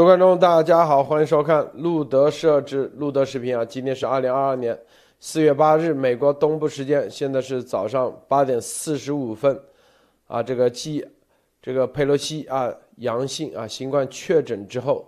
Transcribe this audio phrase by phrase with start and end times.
[0.00, 3.62] 各位观众，大家好，欢迎收看路德设置路德视频啊。
[3.62, 4.76] 今天是二零二二年
[5.18, 9.60] 四月八日，美国东部时间，现在是早上八点四十五分
[10.26, 10.42] 啊。
[10.42, 11.06] 这个继
[11.60, 15.06] 这个佩洛西啊阳性啊新冠确诊之后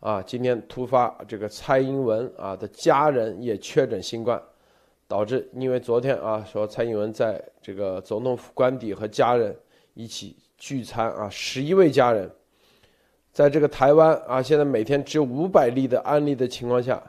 [0.00, 4.38] 啊，今天突发这个蔡英文啊的家人也确诊新冠，
[5.06, 9.56] 导致因为昨天啊说蔡英文在这个总统府官邸和家人
[9.94, 12.30] 一起聚餐啊，十一位家人。
[13.32, 17.00] 在这个台湾啊，现在每天只有五百例的案例的情况下，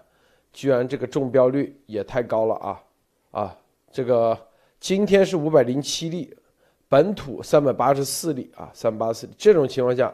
[0.54, 2.84] 居然这个中标率也太高了啊
[3.32, 3.58] 啊！
[3.92, 4.38] 这个
[4.80, 6.32] 今天是五百零七例，
[6.88, 9.28] 本土三百八十四例啊，三八四。
[9.38, 10.14] 这种情况下，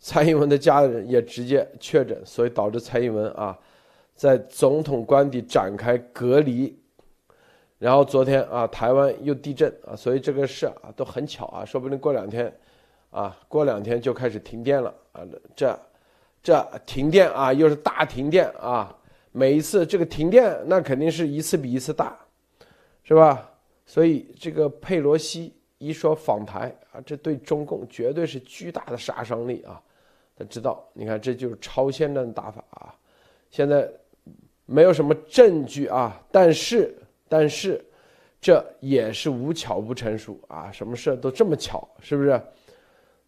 [0.00, 3.56] 蔡英文的家人也直接确诊，所以导致蔡英文啊，
[4.16, 6.76] 在总统官邸展开隔离。
[7.78, 12.52] 然后昨天啊，台湾又地震啊，所以这个事啊都很巧啊，说不定过两天。
[13.12, 15.20] 啊，过两天就开始停电了啊！
[15.54, 15.78] 这，
[16.42, 18.92] 这停电啊，又是大停电啊！
[19.32, 22.18] 每一次这个停电，那肯定是一次比一次大，
[23.04, 23.50] 是吧？
[23.84, 29.80] 所以这个佩洛西一说访台啊，这对中共绝对是巨大的杀伤力啊！
[30.34, 32.94] 他知道，你看这就是超限战打法啊！
[33.50, 33.86] 现在
[34.64, 36.96] 没有什么证据啊，但是，
[37.28, 37.84] 但是
[38.40, 40.72] 这也是无巧不成书啊！
[40.72, 42.40] 什么事都这么巧，是不是？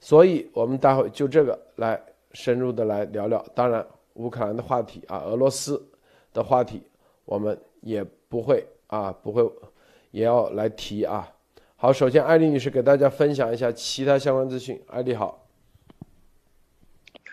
[0.04, 1.98] 所以，我们待会就这个来
[2.32, 3.42] 深入的来聊聊。
[3.54, 5.82] 当然，乌克兰的话题啊，俄罗斯
[6.30, 6.82] 的话题，
[7.24, 9.50] 我们也不会啊，不会，
[10.10, 11.32] 也要来提啊。
[11.76, 14.78] 好，首先，艾丽女士给大家分享一下其他相关资讯。
[14.88, 15.48] 艾丽好，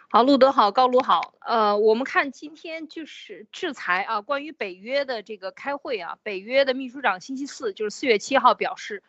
[0.09, 1.33] 好，路德好，高卢好。
[1.41, 9.03] 呃，我们看今天就是制裁啊，关于北约的这个开会啊，北约的秘书长星期四就是四月七号表示。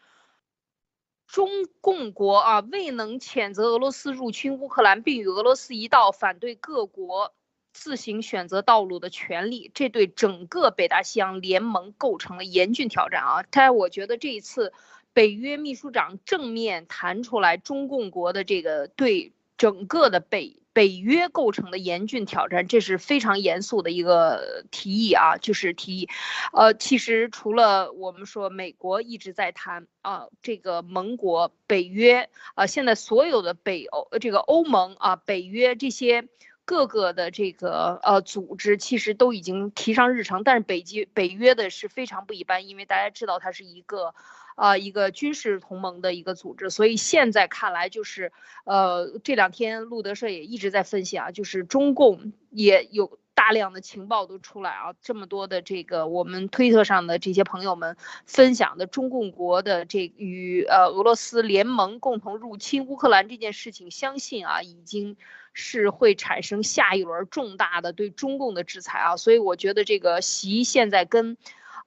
[1.32, 1.48] 中
[1.80, 7.32] 共国啊未能谴责俄罗斯入侵乌克兰，并与俄罗斯一道反对各国
[7.72, 13.44] 自行选择道路的权利，这对整个北大西洋联盟构成了严峻挑战啊！
[13.50, 14.74] 但我觉得这一次
[15.14, 20.61] 北约秘书长正面谈出来，中共国的这个对整个的北。
[20.72, 26.08] 北约构成的严峻挑战，这是非常严肃的一个提议啊，就是提议，
[26.52, 36.26] 呃，其实除了我们说美国一直在谈啊，这个盟国北约啊，现在所有的北欧这个欧盟啊，北约这些
[36.64, 44.14] 各个的这个呃组织，其实都已经提上日程，但是北极北约的是非常不一般，因为大家知道它是一个。
[44.54, 48.32] 啊，一个军事同盟的一个组织，所以现在看来就是，
[48.64, 57.96] 呃，这两天路德社也一直在分析啊，就是中共也有大量的情报都出来啊，这么多的这个我们推特上的这些朋友们
[58.26, 65.16] 分享的中共国的这与呃俄罗斯联盟共同入侵乌克兰这件事情，相信啊已经
[65.54, 71.36] 是会产生下一轮重大的对中共的制裁啊，所以我觉得这个习现在跟。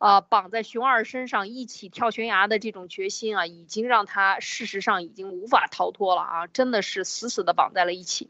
[0.06, 8.30] 啊，绑在熊二身上一起跳悬崖的这种决心啊，已经让他事实上已经无法逃脱了啊，真的是死死的绑在了一起。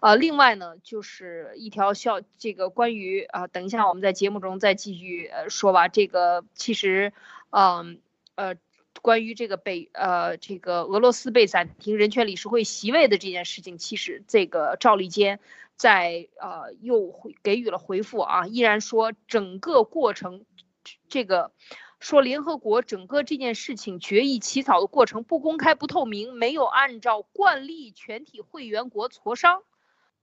[0.00, 5.88] 呃，另外呢，就是一条消这个关于啊，等一下我们在节目中再继续说吧。
[5.88, 7.14] 这个其实，
[7.48, 7.98] 嗯
[8.34, 8.56] 呃，
[9.00, 15.40] 关于这个被呃这个俄罗斯被暂停人权理事会席位的这件事情，其实这个赵立坚
[15.76, 20.44] 在呃又回给予了回复啊，依然说整个过程。
[21.08, 21.52] 这个
[22.00, 29.62] 说联合国整个这件事情决议起草的过程不公开不透明，没有按照惯例全体会员国磋商，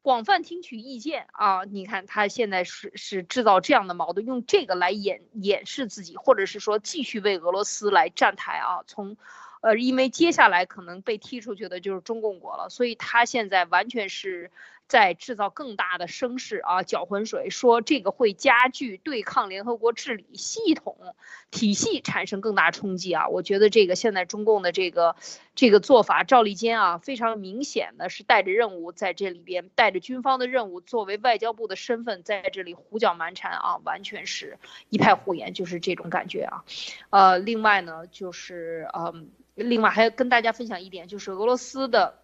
[0.02, 1.64] 广泛听取意见啊！
[1.64, 8.84] 你看他现在是是制造这样的矛盾，用这个来掩掩饰自己，或者是说继续为俄罗斯来站台啊！
[8.86, 9.18] 从，
[9.62, 14.52] 呃，因为接下来可能被踢出去的就是中共国了，所以他现在完全是。
[14.88, 21.16] 在制造更大的声势啊，搅浑水，说这个会加剧对抗联合国治理系统
[21.50, 23.28] 体系产生更大冲击啊！
[23.28, 25.16] 我觉得这个现在中共的这个
[25.56, 34.60] 这个做法，赵立坚啊，非常明显的是带着任务在这里边，带着军方的任务，作为外交部的身份在这里胡搅蛮缠啊，完全是
[34.90, 36.64] 一派胡言，就是这种感觉啊。
[37.10, 42.20] 呃，另外呢，就是嗯，另外还要跟大家分享一点，就是俄罗斯的，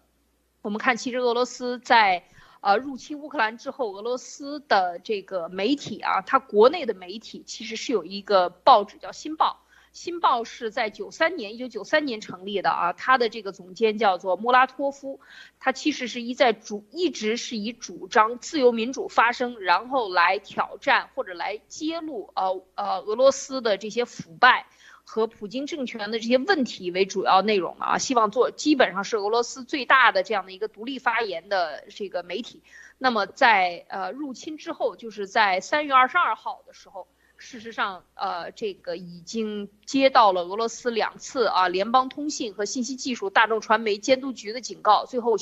[0.62, 2.22] 我们看其实俄罗斯在。
[2.60, 9.64] 呃，入侵乌克兰之后，俄罗斯的这个媒体啊，它国内的媒体其实是有一个报纸叫《新报》，
[9.98, 15.20] 《新报》是在九三年，一九九三年成立的啊，它的这个总监叫做莫拉托夫，
[15.58, 24.66] 他其实是一在主一直是以主张自由民主发声，然后来挑战或者来揭露呃呃俄罗斯的这些腐败。
[25.04, 32.62] 和普京政权的这些问题为主要内容啊，希望做基本上是俄罗斯最大的这样的一个独立发言的这个媒体。
[32.96, 37.08] 那么在呃入侵之后，就是在三月二十二号的时候，
[37.38, 45.36] 事实上呃这个已经接到了俄罗斯两次啊联邦通信和信息技术大众传媒监督局的警告，最后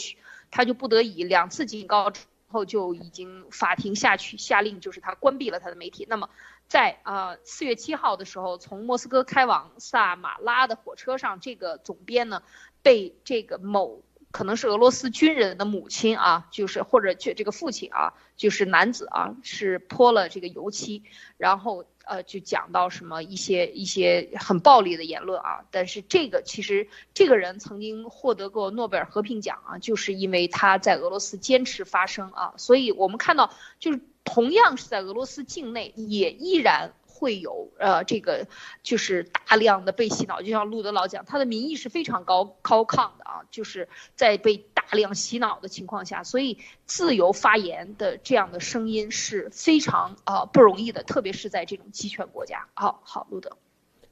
[0.50, 6.06] 他就不得已两次警告之后就已经法庭下去下令，就是他关闭了他的媒体。
[6.08, 6.30] 那么
[6.68, 12.42] 在啊四月七号的时候，从莫斯科开往萨马拉的火车上，这个总编呢
[12.82, 14.02] 被这个某。
[14.30, 21.02] 可能是俄罗斯军人的母亲啊，就是或者这这个父亲啊，就是男子啊，是泼了这个油漆，
[21.38, 25.64] 然后呃就讲到什么一些一些很暴力的言论啊。
[25.70, 32.54] 但是这个其实这个人曾经获得过诺贝尔和平奖啊，就是因为他在俄罗斯坚持发声啊。
[32.56, 36.92] 所以我们看到，就是同样是在俄罗斯境内，也依然。
[37.20, 38.46] 会有呃，这个
[38.84, 44.56] 就是大量的被洗脑，就像路德老讲，他的民意是非常高高亢的啊，就是在被
[44.92, 52.66] 量洗脑的情况下，所以自由发言的这样的声音是非常啊不容易的，特别是在这种集权国家。
[52.74, 53.56] 好好，路德，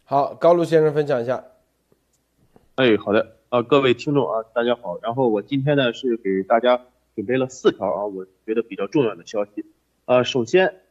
[0.05, 1.45] 好，高路先生分享一下。
[2.75, 4.99] 哎，好的，啊，各位听众啊，大家好。
[5.01, 9.65] 然后我今天呢是给大家准备了四条啊，我觉得比较重要的消息。
[10.05, 10.83] 呃，首先，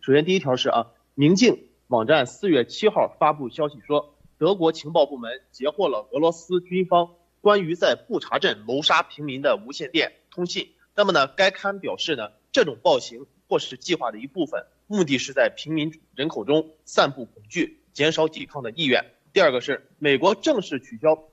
[0.00, 0.90] 首先第一条是啊。
[1.14, 7.10] 宁静网站四月七号发布消息说，德国情报部门截获了俄罗斯军方
[7.42, 10.70] 关于在布查镇谋杀平民的无线电通信。
[10.94, 19.04] 那么呢，该刊表示呢，这种暴行或是计划的一部分，目的是在平民人口中散布恐惧，减少抵抗的意愿。
[19.34, 21.28] 第二个是美国正式取消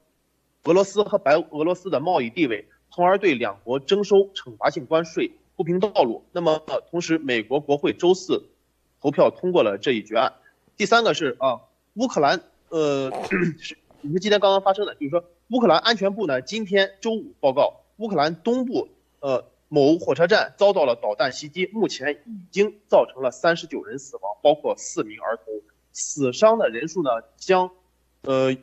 [0.66, 6.26] 俄罗斯和白俄罗斯的贸易地位，从而对两国征收惩罚性关税铺平道路。
[6.34, 8.50] 那么同时，美国国会周四。
[9.02, 10.34] 投票通过了这一决案。
[10.76, 11.62] 第三个是啊，
[11.94, 13.10] 乌克兰呃
[13.58, 18.88] 是你们今天刚刚发生的，就是说乌克兰安全部呢今天周五报告，乌克兰东部
[19.19, 25.46] 呃某火车站遭到了导弹袭击，目前已经造成了三十九人死亡，包括四名儿童，
[25.92, 27.72] 死伤的人数呢将
[28.22, 28.56] 呃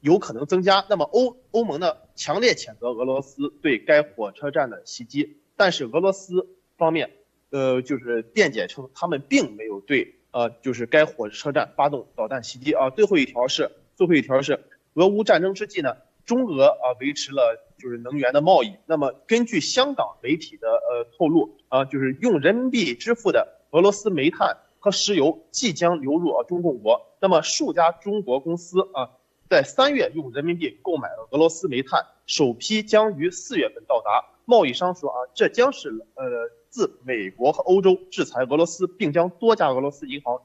[0.00, 0.84] 有可能增加。
[0.90, 7.10] 那么欧欧盟呢强烈谴责俄罗斯对该火车站的袭击，但是俄罗斯方面。
[7.50, 12.90] 呃，就是辩解称他们并没有对呃，就是该火车站发动导弹袭击啊。
[12.90, 14.64] 最后一条是最后一条是，
[14.94, 18.74] 俄乌战争之际呢，中俄啊维持了就是能源的贸易。
[18.86, 27.16] 那么根据香港媒体的呃透露啊，就是用人民币支付的俄罗斯煤炭和石油即将流入啊中共国。
[27.20, 29.10] 那么数家中国公司啊，
[29.48, 34.24] 在三月用人民币购买了俄罗斯煤炭，首批将于四月份到达。
[34.46, 36.50] 贸易商说啊，这将是呃。
[36.74, 40.42] 自美国和欧洲制裁俄罗斯，并将多家俄罗斯银行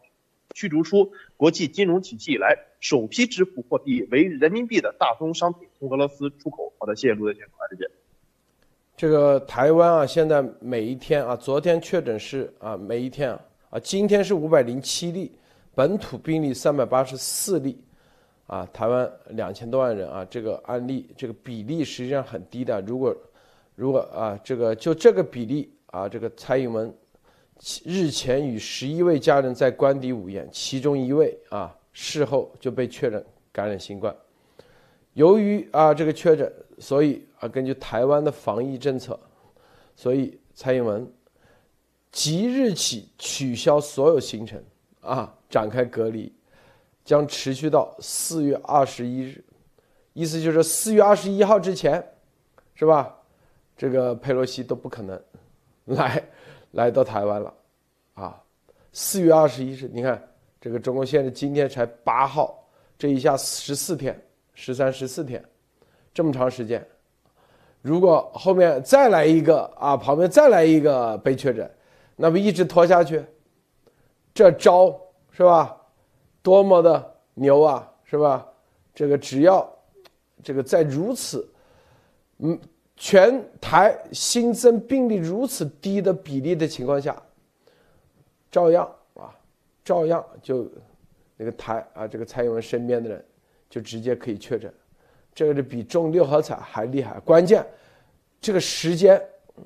[0.59, 6.73] 驱逐出国际金融体系以来，首批支付货币为人民币的大宗商品从俄罗斯出口。
[6.77, 7.89] 好的，谢谢陆德先生，谢谢。
[8.97, 15.31] 这个台湾啊，现在每一天啊，昨天确诊是啊，每一天啊，啊，今天是五百零七例，
[15.73, 17.81] 本土病例三百八十四例，
[18.47, 22.81] 啊，台湾两千多万人啊，这个案例这个比例实际上很低的。
[22.81, 23.15] 如果
[23.75, 25.71] 如果啊，这个就这个比例。
[25.91, 26.93] 啊，这个蔡英文
[27.83, 34.15] 日前与十一位家人在官邸午宴，其中一位啊事后就被确诊感染新冠。
[35.13, 39.19] 由于啊这个确诊，所以啊根据台湾的防疫政策，
[39.95, 41.05] 所以蔡英文
[42.11, 44.63] 即日起取消所有行程
[45.01, 46.31] 啊，展开隔离，
[47.03, 49.43] 将持续到四月二十一日。
[50.13, 52.03] 意思就是四月二十一号之前，
[52.73, 53.15] 是吧？
[53.75, 55.21] 这个佩洛西都不可能。
[55.85, 56.23] 来，
[56.71, 57.53] 来到台湾了，
[58.19, 58.43] 啊，
[58.91, 60.21] 四月二十一日，你看
[60.59, 62.61] 这个中国现在今天才八号，
[62.97, 64.19] 这一下十四天，
[64.53, 65.43] 十三十四天，
[66.13, 66.85] 这么长时间，
[67.81, 71.69] 如果后面再来一个啊，旁边再来一个被确诊，
[72.17, 73.23] 那么一直拖下去，
[74.33, 74.93] 这招
[75.31, 75.75] 是吧？
[76.41, 78.45] 多么的牛啊，是吧？
[78.93, 79.65] 这个只要
[80.43, 81.49] 这个在如此，
[82.39, 82.59] 嗯。
[83.01, 87.15] 全台新增病例如此低的比例的情况下，
[88.51, 89.33] 照样啊，
[89.83, 90.69] 照样就
[91.37, 93.25] 那个台啊，这个蔡英文身边的人
[93.69, 94.73] 就直接可以确诊，
[95.33, 97.19] 这个是比中六合彩还厉害。
[97.19, 97.65] 关键
[98.41, 99.21] 这个时间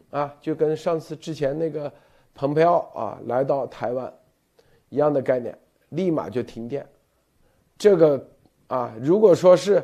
[0.09, 1.91] 啊，就跟上次之前那个
[2.33, 4.13] 蓬佩奥啊来到台湾
[4.89, 5.57] 一样的概念，
[5.89, 6.87] 立马就停电。
[7.77, 8.27] 这个
[8.67, 9.83] 啊，如果说是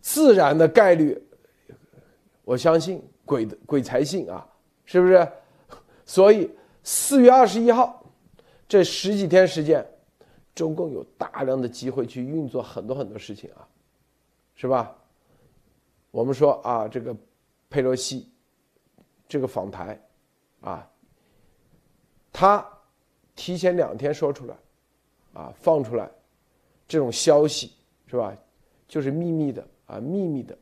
[0.00, 1.22] 自然的概率。
[2.44, 4.46] 我相信鬼的鬼才信啊，
[4.84, 5.28] 是不是？
[6.04, 6.48] 所以
[6.84, 7.95] 四月二十一号
[8.68, 9.86] 这十几天时间，
[10.54, 13.66] 中共有大量的机会去运作很多很多事情啊，
[14.54, 14.96] 是吧？
[16.10, 17.14] 我们说啊，这个
[17.68, 18.28] 佩洛西
[19.28, 20.00] 这个访台
[20.62, 20.88] 啊，
[22.32, 22.66] 他
[23.34, 24.56] 提前两天说出来，
[25.34, 26.10] 啊，放出来
[26.88, 27.72] 这种消息
[28.06, 28.36] 是吧？
[28.88, 30.56] 就是秘密的啊，秘密的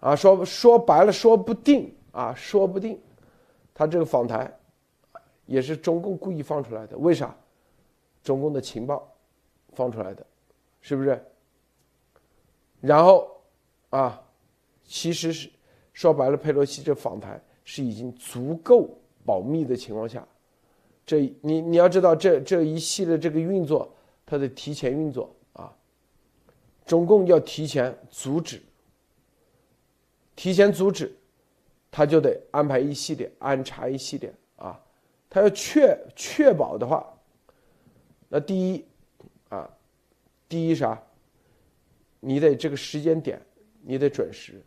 [0.00, 3.00] 啊，说说白了，说不定啊，说不定
[3.72, 4.59] 他这个访谈
[5.50, 7.36] 也是中共故意放出来的，为啥？
[8.22, 9.12] 中共的情报
[9.72, 10.24] 放出来的，
[10.80, 11.20] 是不是？
[12.80, 13.28] 然后
[13.88, 14.22] 啊，
[14.84, 15.50] 其实是
[15.92, 20.24] 说白了，佩洛西这访谈是已经足够保密的情况下，
[21.04, 23.92] 这你你要知道，这这一系列这个运作，
[24.24, 25.76] 它的提前运作啊，
[26.86, 28.62] 中共要提前阻止，
[30.36, 31.12] 提前阻止，
[31.90, 34.80] 他就得安排一系列安插一系列啊，
[35.30, 37.06] 他要确确保的话，
[38.28, 38.84] 那第一
[39.48, 39.70] 啊，
[40.48, 41.00] 第一啥？
[42.18, 43.40] 你得这个时间点，
[43.80, 44.60] 你得准时，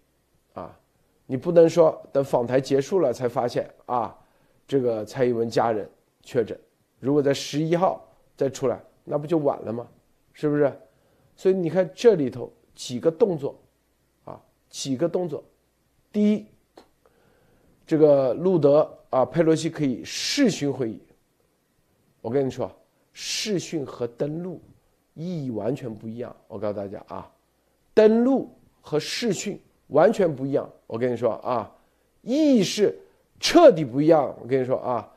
[0.53, 0.75] 啊，
[1.27, 4.17] 你不能说等访谈结束了才发现啊，
[4.65, 5.87] 这个蔡英文家人
[6.23, 6.59] 确诊，
[6.99, 8.03] 如果在十一号
[8.35, 9.87] 再出来，那不就晚了吗？
[10.31, 10.73] 是不是？
[11.35, 13.55] 所以你看这里头几个动作，
[14.23, 15.43] 啊，几个动作，
[16.11, 16.45] 第一，
[17.85, 20.99] 这个路德啊，佩洛西可以视讯会议，
[22.19, 22.71] 我跟你说，
[23.11, 24.59] 视讯和登录
[25.13, 27.31] 意义完全不一样，我告诉大家啊。
[27.93, 28.49] 登录
[28.81, 31.71] 和视讯完全不一样，我跟你说啊，
[32.23, 32.97] 意义是
[33.39, 34.35] 彻底不一样。
[34.41, 35.07] 我跟你说啊，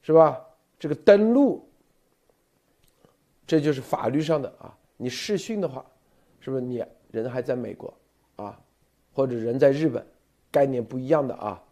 [0.00, 0.42] 是吧？
[0.78, 1.68] 这个登录，
[3.46, 4.74] 这就是法律上的啊。
[4.96, 5.84] 你视讯的话，
[6.40, 7.92] 是不是你人还在美国
[8.36, 8.58] 啊，
[9.12, 10.06] 或者人在日本，
[10.50, 11.62] 概念不一样的啊。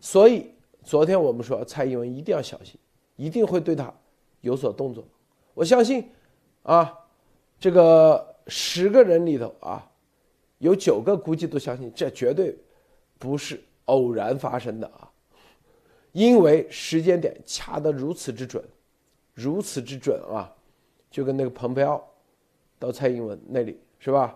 [0.00, 0.50] 所以
[0.82, 2.78] 昨天我们说蔡英文一定要小心，
[3.16, 3.92] 一定会对他
[4.40, 5.04] 有所动作。
[5.54, 6.10] 我相信
[6.62, 6.98] 啊，
[7.60, 8.26] 这个。
[8.50, 9.86] 十个人里头啊，
[10.56, 12.56] 有九个估计都相信这绝对
[13.18, 15.12] 不是偶然发生的啊，
[16.12, 18.64] 因为时间点掐得如此之准，
[19.34, 20.50] 如此之准啊，
[21.10, 22.02] 就跟那个蓬佩奥
[22.78, 24.34] 到蔡英文那里是吧？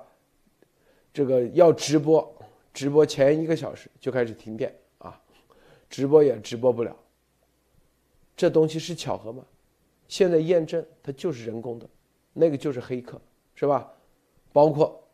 [1.10, 2.36] 这个要直播，
[2.74, 4.78] 直播前一个小时就开始停电，
[5.92, 6.96] 直播也直播不了。
[8.34, 9.44] 这东西是巧合吗？
[10.08, 11.86] 现在验证它就是人工的，
[12.32, 13.20] 那个就是黑客，
[13.54, 13.92] 是吧？
[14.54, 15.06] 包括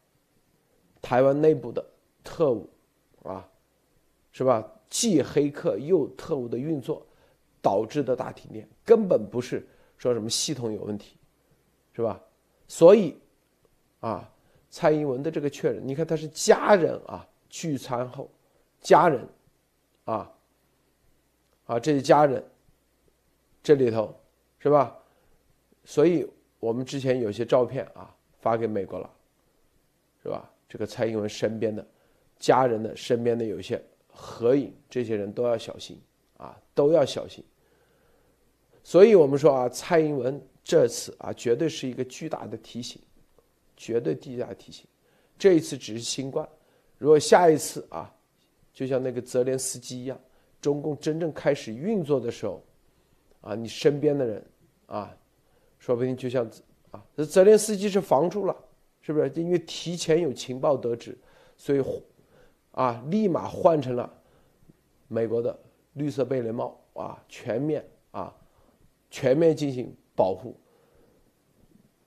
[1.03, 1.85] 台湾内部的
[2.23, 2.71] 特务
[3.25, 3.47] 啊，
[4.31, 4.65] 是吧？
[4.89, 7.05] 既黑客又特务的运作
[7.61, 9.67] 导致的大停电，根本不是
[9.97, 11.17] 说什么系统有问题，
[11.93, 12.21] 是吧？
[12.69, 13.17] 所以
[13.99, 14.33] 啊，
[14.71, 18.31] 蔡英文的这个确认，你看他是家人啊聚餐后，
[18.81, 19.29] 家人
[20.05, 20.33] 啊
[21.69, 22.45] 啊这些家人
[23.63, 24.13] 这里头
[24.59, 24.99] 是吧？
[25.85, 29.09] 所以我们之前有些照片啊发给美国了。
[30.21, 30.51] 是吧？
[30.69, 31.87] 这个蔡英文身边的
[32.41, 35.99] 家人的身边的有些合影，这些人都要小心
[36.37, 37.43] 啊，都要小心。
[38.83, 43.01] 所以我们说啊，蔡英文这次啊，绝对是一个巨大的提醒，
[43.77, 44.85] 绝对巨大的提醒。
[45.39, 46.47] 这一次只是新冠，
[46.99, 48.13] 如果下一次啊，
[48.75, 50.21] 就像那个泽连斯基一样，
[50.61, 52.63] 中共真正开始运作的时候，
[53.41, 54.45] 啊，你身边的人
[54.87, 55.17] 啊，
[55.79, 56.49] 说不定就像
[56.91, 58.57] 啊，泽连斯基是防住了。
[59.01, 61.17] 是不是因为提前有情报得知，
[61.57, 61.83] 所以
[62.73, 64.13] 啊，立马换成了
[65.07, 65.57] 美国的
[65.95, 68.35] 绿色贝雷帽啊，全面啊，
[69.09, 70.55] 全面进行保护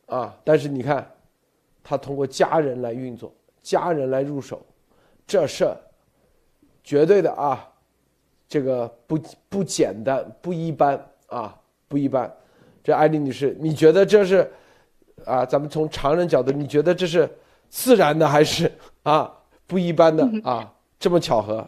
[0.05, 0.39] 啊。
[0.43, 1.09] 但是你看，
[1.81, 4.63] 他通过家人来运作，家人来入手，
[5.25, 5.75] 这事儿
[6.83, 7.70] 绝对的啊，
[8.51, 9.17] 这个不
[9.47, 12.29] 不简单，不一般啊，不一般。
[12.83, 14.51] 这艾丽女士，你觉得这是？
[15.25, 17.29] 啊，咱们从常人角度，你觉得这是
[17.69, 18.69] 自然的还是
[19.03, 19.31] 啊
[19.65, 20.73] 不一般的啊？
[20.99, 21.65] 这么巧合？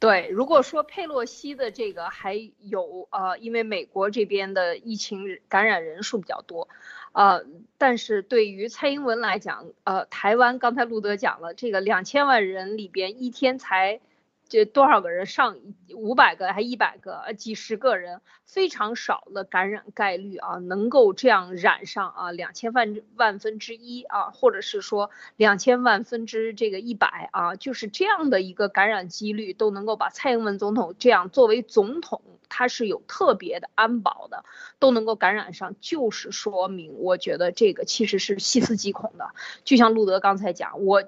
[0.00, 6.66] 对，如果说佩洛西的这个还有呃，因为美国这边的疫情感染人数比较多，
[7.12, 7.44] 呃，
[7.76, 14.00] 但是对于蔡英文来讲，呃，台湾刚才路德讲了，这个两千万人里边一天才。
[14.48, 15.58] 这多少个人上
[15.94, 34.46] 五百个还一百个呃几十个人非常少的感染概率啊能够这样染上啊两千万万分之一啊或者是说两千万分之这个一百啊就是这样的一个感染几率都能够把蔡英文总统这样作为总统他是有特别的安保的
[34.78, 39.28] 都能够感染上就是说明我觉得这个其实是细思极恐的
[39.64, 41.02] 就像路德刚才讲我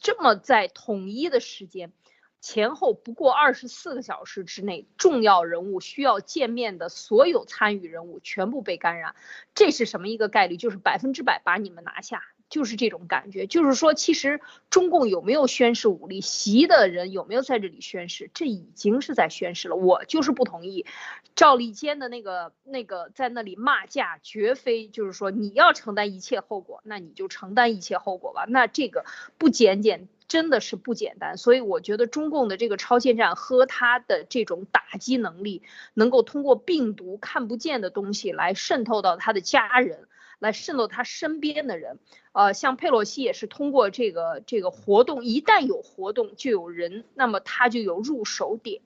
[0.00, 1.92] 这么在统一的时间。
[2.48, 9.16] 前后不过二十四个小时之内，重要人物需要见面的所有参与人物全部被感染，
[9.56, 10.56] 这是什么一个概率？
[10.56, 19.74] 就是百分之百把你们拿下，就是这种感觉，就是说，其实中共有没有宣誓武力，习的人有没有在这里宣誓，这已经是在宣誓了。
[19.74, 20.86] 我就是不同意，
[21.34, 28.44] 赵立坚的那个那个在那里骂架，绝非就是说你要承担一切后果，那你就承担一切后果吧。
[28.48, 29.04] 那这个
[29.36, 30.06] 不简简。
[30.28, 35.62] 真的是不简单，所以我觉得中共的这个超限战和他的这种打击能力，
[35.94, 41.98] 能够通过病毒看不见的东西来渗透到他的家人，来渗透他身边的人。
[42.32, 48.82] 呃，像佩洛西也是通过这个这个活动，一旦有活动就有人，那么他就有入手点，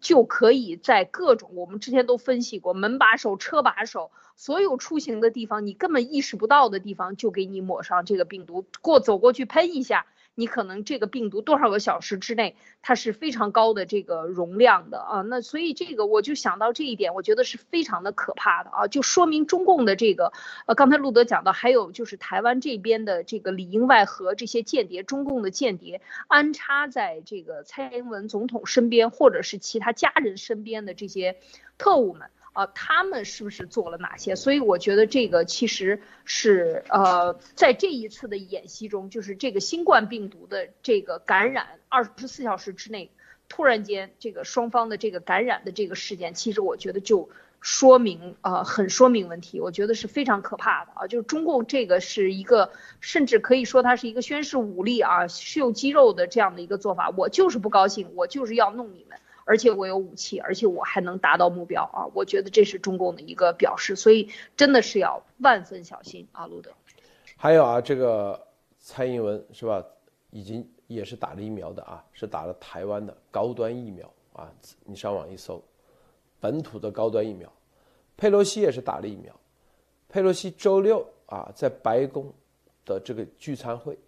[0.00, 10.06] 就可以在各种我们之前都分析过门把手、车把手，所有出行的地方你根本意识不到的地方，就给你抹上这个病毒，过走过去喷一下。
[10.34, 20.32] 你可能这个病毒多少个小时之内，它是非常高的这个容量的啊，那所以这个我就想到这一点，我觉得是非常的可怕的啊，就说明中共的这个，
[20.66, 31.36] 呃，刚才路德讲到，还有就是台湾这边的这个里应外合这些间谍，中共的间谍安插在这个蔡英文总统身边或者是其他家人身边的这些
[31.78, 32.30] 特务们。
[32.54, 34.34] 啊，他们是不是做了哪些？
[34.34, 43.10] 所以我觉得这个其实是呃，在这一次的演习中，就是这个新冠病毒的这个感染，二十四小时之内
[43.48, 47.28] 突然间这个双方的这个感染的这个事件，其实我觉得就
[47.60, 51.06] 说明呃，很说明问题，我觉得是非常可怕的啊。
[51.08, 52.70] 就是中共这个是一个，
[53.00, 57.10] 甚至可以说它是一个宣示武力啊、秀肌肉的这样的一个做法。
[57.16, 59.18] 我就是不高兴，我就是要弄你们。
[59.44, 62.08] 而且我有武器，而且我还能达到目标啊！
[62.14, 66.70] 我觉得这是中共的一个表示，所以真的是要万分小心啊，路德。
[67.36, 68.46] 还有啊，这个
[68.78, 69.84] 蔡英文是吧？
[70.30, 74.50] 已经也是打了疫苗的啊，是打了台湾的高端疫苗啊。
[74.84, 75.62] 你上网一搜，
[76.40, 77.52] 本土的高端疫苗。
[78.16, 79.32] 佩洛西也是打了疫苗。
[80.08, 82.32] 佩洛西周六啊，在白宫
[82.84, 83.98] 的这个聚餐会，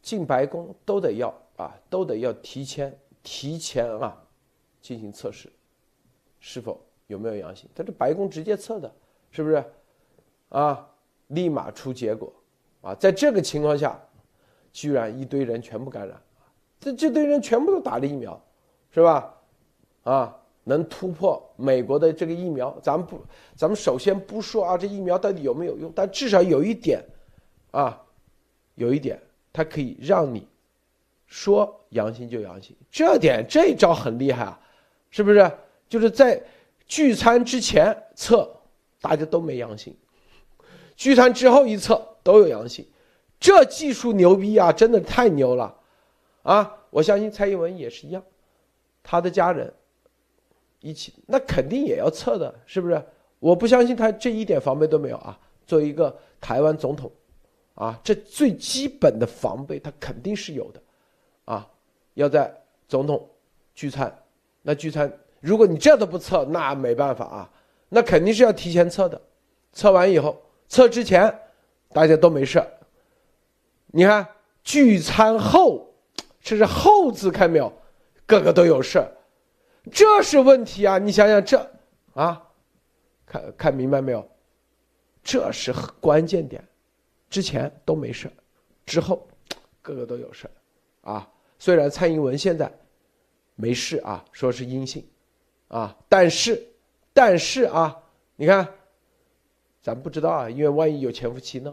[0.00, 4.18] 进白宫都得要啊，都得要提前提前啊。
[4.80, 5.48] 进行测试，
[6.40, 7.70] 是否有没有阳性？
[7.72, 8.92] 他这白宫直接测的，
[9.30, 9.64] 是不是？
[10.48, 10.90] 啊，
[11.28, 12.32] 立马出结果，
[12.80, 13.96] 啊，在这个情况下，
[14.72, 16.20] 居然一堆人全部感染，
[16.80, 18.44] 这这堆人全部都打了疫苗，
[18.90, 19.32] 是吧？
[20.02, 25.92] 啊，能突破美国的这个疫苗，咱们不，咱们首先不说啊，这疫苗到底有没有用？
[25.94, 27.00] 但至少有一点，
[27.70, 28.04] 啊，
[28.74, 29.16] 有一点，
[29.52, 30.44] 它可以让你
[31.32, 34.60] 说阳性就阳性，这点这一招很厉害啊。
[35.10, 35.50] 是不是
[35.88, 36.38] 就是在
[36.86, 38.60] 聚餐之前测，
[39.00, 39.94] 大家都没阳性；
[40.94, 42.86] 聚餐之后一测都有阳性，
[43.40, 44.70] 这技术牛逼啊！
[44.70, 45.74] 真的太牛了，
[46.42, 46.78] 啊！
[46.90, 48.22] 我相信蔡英文也是一样，
[49.02, 49.72] 他的家人
[50.80, 53.02] 一起，那肯定也要测的，是不是？
[53.38, 55.38] 我不相信他这一点防备都没有啊！
[55.66, 57.10] 作为一个台湾总统，
[57.74, 60.82] 啊，这最基本的防备他肯定是有的，
[61.44, 61.68] 啊，
[62.14, 62.52] 要在
[62.88, 63.28] 总统
[63.74, 64.16] 聚餐。
[64.62, 67.50] 那聚餐，如果你这都不测，那没办法啊，
[67.88, 69.20] 那肯定是要提前测的，
[69.72, 71.36] 测完以后，测之前
[71.90, 72.62] 大家都没事。
[73.88, 74.26] 你看
[74.62, 75.92] 聚餐后，
[76.40, 77.72] 这是后字看没有？
[78.24, 79.04] 个个都有事，
[79.90, 80.96] 这是问题啊！
[80.96, 81.58] 你想想这
[82.14, 82.40] 啊，
[83.26, 84.26] 看看明白没有？
[85.22, 86.66] 这是关键点，
[87.28, 88.30] 之前都没事，
[88.86, 89.26] 之后
[89.82, 90.48] 个个都有事
[91.02, 91.28] 啊。
[91.58, 92.72] 虽然蔡英文现在。
[93.54, 95.06] 没事啊，说是阴性，
[95.68, 96.66] 啊，但是，
[97.12, 98.02] 但是啊，
[98.34, 98.66] 你看，
[99.82, 101.72] 咱不知道啊，因为万一有潜伏期呢，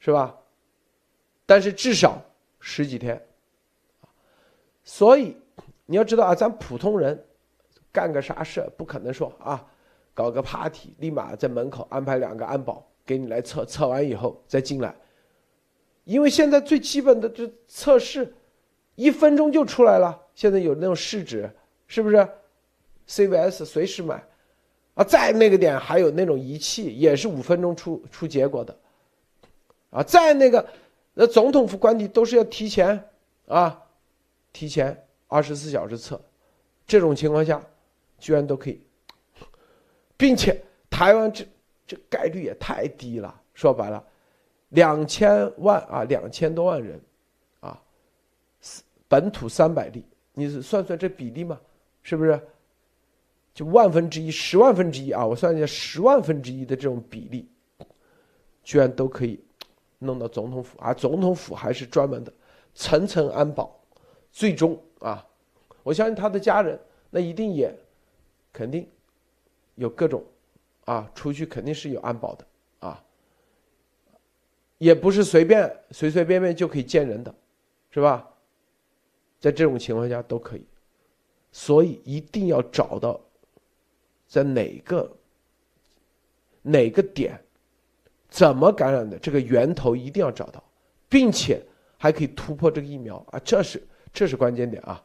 [0.00, 0.36] 是吧？
[1.46, 2.20] 但是至少
[2.58, 3.24] 十几天，
[4.82, 5.36] 所以
[5.86, 7.24] 你要知道啊，咱普通人
[7.92, 9.64] 干个啥事不可能说啊，
[10.12, 14.94] 搞个 party，立马在门口安排两个安保给你来测，测完以后再进来，
[16.04, 18.34] 因为现在最基本的这测试，
[19.00, 20.20] 一分钟就出来了。
[20.34, 21.50] 现在有那种试纸，
[21.86, 22.28] 是不是
[23.08, 24.22] ？CVS 随时买，
[24.94, 28.76] 啊，再那个点还有那种仪器，也是五分钟出出结果的，
[29.88, 30.66] 啊，在那个，
[31.14, 33.02] 那总统府官邸都是要提前
[33.46, 33.82] 啊，
[34.52, 34.96] 提前
[35.28, 36.20] 二十四小时测，
[36.86, 37.60] 这种情况下，
[38.18, 38.80] 居然都可以，
[40.16, 41.44] 并且台湾这
[41.86, 44.04] 这概率也太低了，说白了，
[44.68, 47.00] 两千万啊，两千多万人，
[49.10, 50.02] 本土三百例。
[50.32, 51.60] 你算算这比例嘛，
[52.02, 52.40] 是不是？
[53.52, 55.26] 就万分之一、十万分之一啊！
[55.26, 57.50] 我算一下，十万分之一的这种比例，
[58.62, 59.42] 居然都可以
[59.98, 60.94] 弄到总统府啊！
[60.94, 62.32] 总统府还是专门的
[62.74, 63.76] 层层安保，
[64.30, 65.26] 最终啊，
[65.82, 66.78] 我相信他的家人
[67.10, 67.76] 那一定也
[68.52, 68.88] 肯定
[69.74, 70.24] 有各种
[70.84, 72.46] 啊，出去肯定是有安保的
[72.78, 73.04] 啊。
[74.78, 77.34] 也不是随便随随便便就可以见人的，
[77.90, 78.29] 是吧？
[79.40, 80.64] 在这种情况下都可以，
[81.50, 83.18] 所以一定要找到
[84.28, 85.10] 在哪个
[86.62, 87.42] 哪个点
[88.28, 90.62] 怎么感染的这个源头一定要找到，
[91.08, 91.60] 并且
[91.98, 95.02] 还可以突破这个疫苗啊，这是这是关键点啊，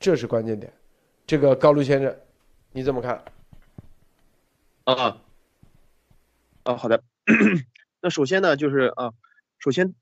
[0.00, 0.72] 这是关键点。
[1.26, 2.16] 这个高露先生，
[2.72, 3.22] 你怎么看？
[4.84, 5.20] 啊
[6.64, 7.00] 啊，好的。
[8.02, 9.12] 那首先呢，就是啊，
[9.58, 9.94] 首先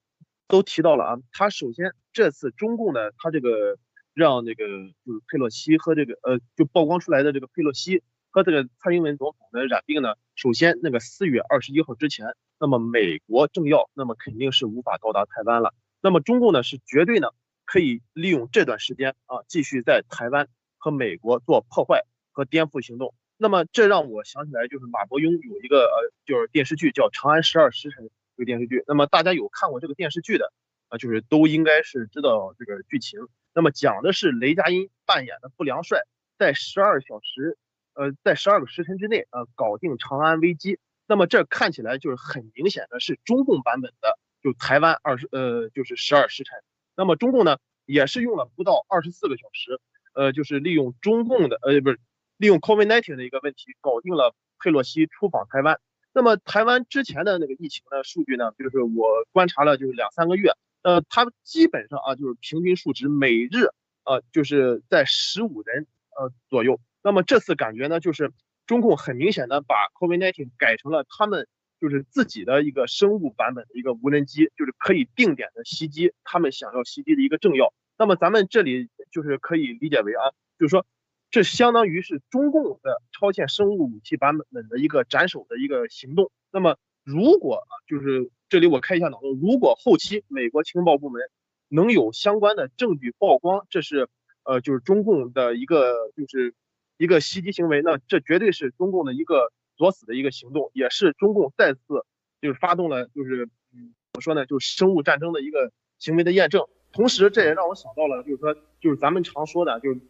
[0.49, 3.79] 都提到了啊，他首先这次中共呢，他这个
[4.15, 4.67] 让那个
[5.05, 17.29] 就是佩洛西和这个呃，就曝光出来的这个佩洛西和这个蔡英文总统的染病呢，首先那个四月二十一号之前，那么美国政要那么肯定是无法到达台湾了，那么中共呢是绝对呢
[17.65, 23.15] 可以利用这段时间啊，继续在台湾和美国做破坏和颠覆行动。
[23.37, 28.07] 那么这让我想起来，就是马伯庸有一个呃，就是电视剧叫《长安十二时辰》
[28.39, 28.85] 这个电视剧。
[28.87, 30.53] 那么大家有看过这个电视剧的
[30.89, 33.19] 啊，就是都应该是知道这个剧情。
[33.53, 35.99] 那么讲的是雷佳音扮演的不良帅，
[36.39, 37.59] 在十二小时，
[37.95, 40.79] 呃，在十二个时辰之内呃，搞定长安危机。
[41.09, 46.57] 那么这看起来就是很明显的是中共版本的，就台湾二十呃，就是十二时辰。
[46.95, 49.81] 那么中共呢，也是用了不到二十四个小时，
[50.15, 51.99] 呃，就是利用中共的呃，不是。
[52.41, 55.81] 利用 COVID-19 的一个问题搞定了佩洛西出访台湾。
[56.19, 60.51] 那么台湾之前的那个疫情的数据呢，就是我观察了就是两三个月，
[60.83, 63.69] 呃，它基本上啊就是平均数值每日
[64.05, 65.87] 呃就是在十五人
[66.19, 66.81] 呃左右。
[67.05, 68.33] 那么这次感觉呢，就是
[68.67, 71.47] 中共很明显的把 COVID-19 改成了他们
[71.81, 77.73] 就是自己的一个生物版本的一个无人机，就是可以定点的袭击他们想要袭击的一个政要。
[77.97, 80.85] 那么咱们这里就是可以理解为啊，就是说。
[81.31, 86.31] 这相当于是中共的超限生物武器版本的一个斩首的一个行动。
[86.51, 91.21] 那么，如果啊，就是这里我开一下脑洞，如果后期美国情报部门
[91.69, 94.09] 能有相关的证据曝光，这是
[94.43, 96.55] 呃，就是中共的一个就是
[96.97, 102.07] 一个袭击行为，那这绝对是中共的一个作死的一个行动，也是中共再次
[102.41, 106.65] 就是发动了就是嗯，怎么说呢，就是生物战争的一个行为的验证。
[106.91, 110.01] 同时，这也让我想到了，就是说，就是咱们常说的，就是。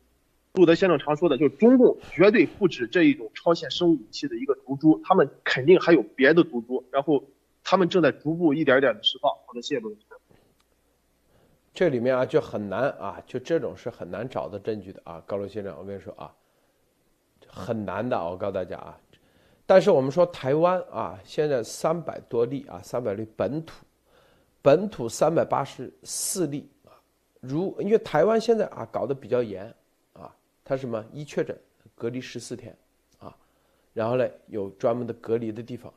[0.58, 7.22] 路德先生常说的，就是中共绝对不止这一种超限生物武器的一个毒株，他们肯定还有别的毒株，然后
[7.62, 9.30] 他们正在逐步一点点的释放。
[9.46, 10.18] 好的，谢谢陆先生。
[11.72, 16.34] 这里面啊就很难啊，就这种是很难找到证据的啊，高龙先生，我跟你说啊，
[17.46, 18.98] 很难的，我告诉大家啊。
[19.64, 23.84] 但是我们说台湾啊，现在三百多例啊，三百例本土，
[24.60, 26.90] 本土三百八十四例啊，
[27.38, 29.72] 如因为台湾现在啊搞得比较严。
[30.68, 31.02] 他什么？
[31.14, 31.58] 一确诊
[31.94, 32.76] 隔离十四天，
[33.20, 33.34] 啊，
[33.94, 35.90] 然后呢有专门的隔离的地方，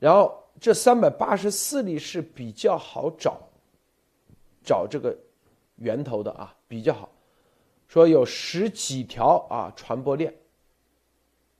[0.00, 3.38] 然后这三百八十四例是比较好找，
[4.64, 5.14] 找这个
[5.74, 7.12] 源头的啊比较好，
[7.86, 10.34] 说有十几条啊传播链，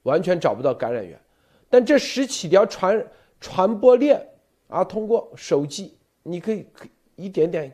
[0.01, 1.21] 完全找不到感染源，
[1.69, 3.07] 但这十几条传
[3.39, 4.27] 传播链
[4.69, 7.71] 啊通过手机你可以可一点点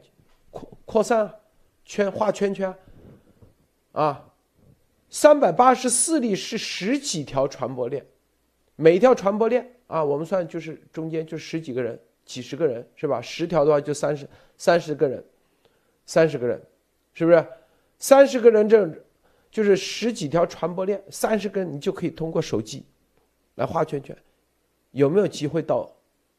[0.51, 1.33] 扩扩散
[1.85, 2.75] 圈画圈圈，
[3.93, 4.29] 啊。
[5.13, 8.03] 三百八十四例是十几条传播链，
[8.75, 13.21] 每条传播链啊，我们算就是中间就十几个人、几十个人是吧？
[13.21, 15.23] 十条的话就三十三十个人，
[16.07, 16.59] 三十个人，
[17.13, 17.47] 是不是？
[17.99, 18.89] 三十个人这
[19.51, 22.83] 就是十几条传播链，三十个人你就可以通过手机
[23.53, 24.17] 来画圈圈，
[24.89, 25.95] 有没有机会到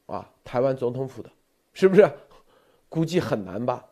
[0.06, 1.30] 啊台湾总统府的？
[1.74, 2.10] 是不是？
[2.88, 3.86] 估计很难吧，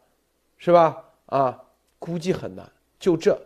[0.58, 1.04] 是吧？
[1.26, 1.62] 啊，
[2.00, 2.68] 估计很难，
[2.98, 3.40] 就这。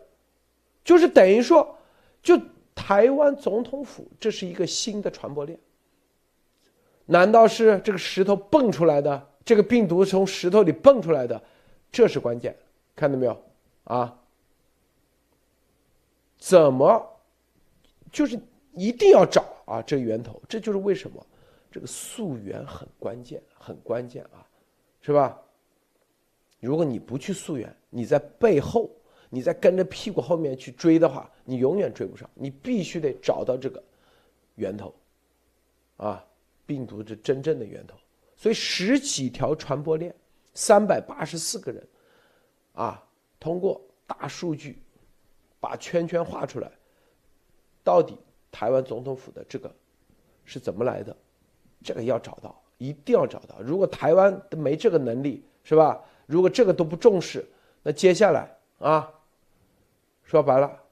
[0.87, 1.77] 就是等于说，
[2.23, 2.41] 就
[2.73, 5.59] 台湾总统府，这是一个新的传播链。
[7.07, 9.29] 难道是这个石头蹦出来的？
[9.45, 11.43] 这个病毒从石头里蹦出来的？
[11.91, 12.57] 这是关键，
[12.95, 13.45] 看到没有？
[13.83, 14.17] 啊？
[16.39, 17.05] 怎么？
[18.13, 18.39] 就是
[18.73, 20.41] 一定要找啊，这源头。
[20.49, 21.27] 这就是为什么
[21.69, 24.47] 这个溯源很关键，很关键啊，
[25.01, 25.37] 是吧？
[26.61, 28.89] 如果你不去溯源，你在背后。
[29.29, 32.29] 你再跟着屁股后面去追的话，你永远追不上。
[32.35, 33.83] 你必须得找到这个
[34.55, 34.95] 源头，
[35.97, 36.25] 啊，
[36.65, 37.97] 病毒的真正的源头。
[38.37, 40.15] 所以十几条传播链，
[40.55, 41.89] 三百八十四个人，
[42.75, 43.03] 啊，
[43.41, 44.79] 通过大数据
[45.59, 46.71] 把圈圈画出来，
[47.83, 48.17] 到底
[48.53, 49.75] 台湾总统府的这个
[50.45, 51.17] 是怎么来的？
[51.83, 53.61] 这个要找到，一定要找到。
[53.61, 56.01] 如果台湾都没这个能力，是吧？
[56.27, 57.45] 如果这个都不重视，
[57.83, 59.13] 那接下来啊。
[60.27, 60.83] 说白了，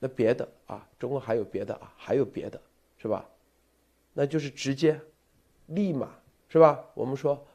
[0.00, 2.60] 那别的啊，中国还有别的啊，还有别的，
[2.96, 3.28] 是吧？
[4.14, 4.98] 那就是直接
[5.66, 6.82] 立马是吧？
[6.94, 7.46] 我们说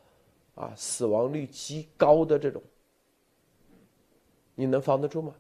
[0.54, 2.62] 啊，死亡率极高的这种，
[4.54, 5.34] 你能防得住吗？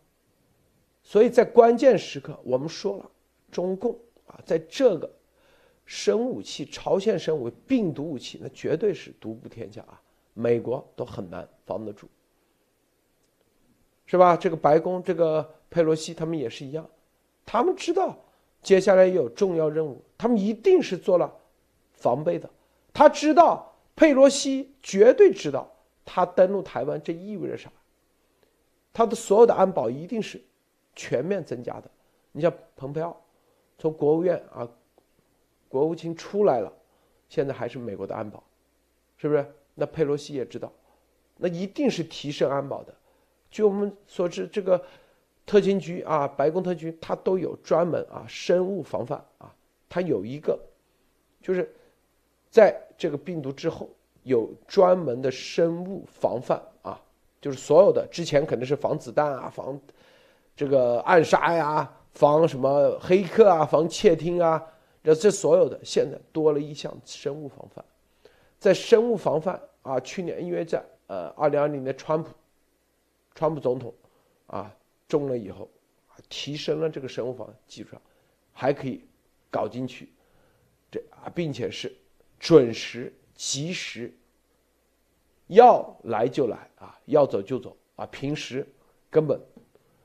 [1.03, 3.11] 所以在关键时刻，我们说了，
[3.51, 5.07] 中共啊，在这个
[5.85, 10.01] 生武器，朝鲜生武病毒武器，那绝对是独步天下啊，
[10.33, 12.07] 美国都很难防得住，
[14.05, 14.35] 是吧？
[14.35, 16.87] 这个白宫，这个佩洛西他们也是一样，
[17.45, 18.17] 他们知道
[18.61, 21.33] 接下来有重要任务，他们一定是做了
[21.93, 22.49] 防备的。
[22.93, 25.69] 他知道佩洛西绝对知道
[26.05, 27.71] 他登陆台湾这意味着啥，
[28.91, 30.41] 他的所有的安保一定是。
[30.95, 31.89] 全面增加的，
[32.31, 33.19] 你像蓬佩奥，
[33.79, 34.69] 从国务院啊，
[35.67, 36.71] 国务卿出来了，
[37.29, 38.43] 现在还是美国的安保，
[39.17, 39.43] 是不是？
[39.73, 40.71] 那佩洛西也知道，
[41.37, 42.93] 那一定是提升安保的。
[43.53, 44.83] 据我们所知，这个
[45.45, 49.53] 特勤局啊，白宫特局，它都有专门啊生物防范啊，
[49.87, 50.59] 它有一个，
[51.39, 51.71] 就是
[52.49, 53.87] 在这个病毒之后
[54.23, 56.99] 有专门的生物防范啊，
[57.39, 59.79] 就是所有的之前肯定是防子弹啊，防。
[60.55, 64.63] 这个暗杀呀，防什么黑客啊，防窃听啊，
[65.03, 67.85] 这这所有的现在多了一项生物防范，
[68.57, 72.29] 在生物防范啊，去年因为在呃二零二零年川普，
[73.35, 73.93] 川普总统
[74.47, 74.75] 啊
[75.07, 75.69] 中了以后，
[76.29, 78.01] 提升了这个生物防技术上，
[78.51, 79.05] 还可以
[79.49, 80.09] 搞进去，
[80.91, 81.95] 这啊并且是
[82.39, 84.13] 准时及时，
[85.47, 88.67] 要来就来啊，要走就走啊，平时
[89.09, 89.39] 根本。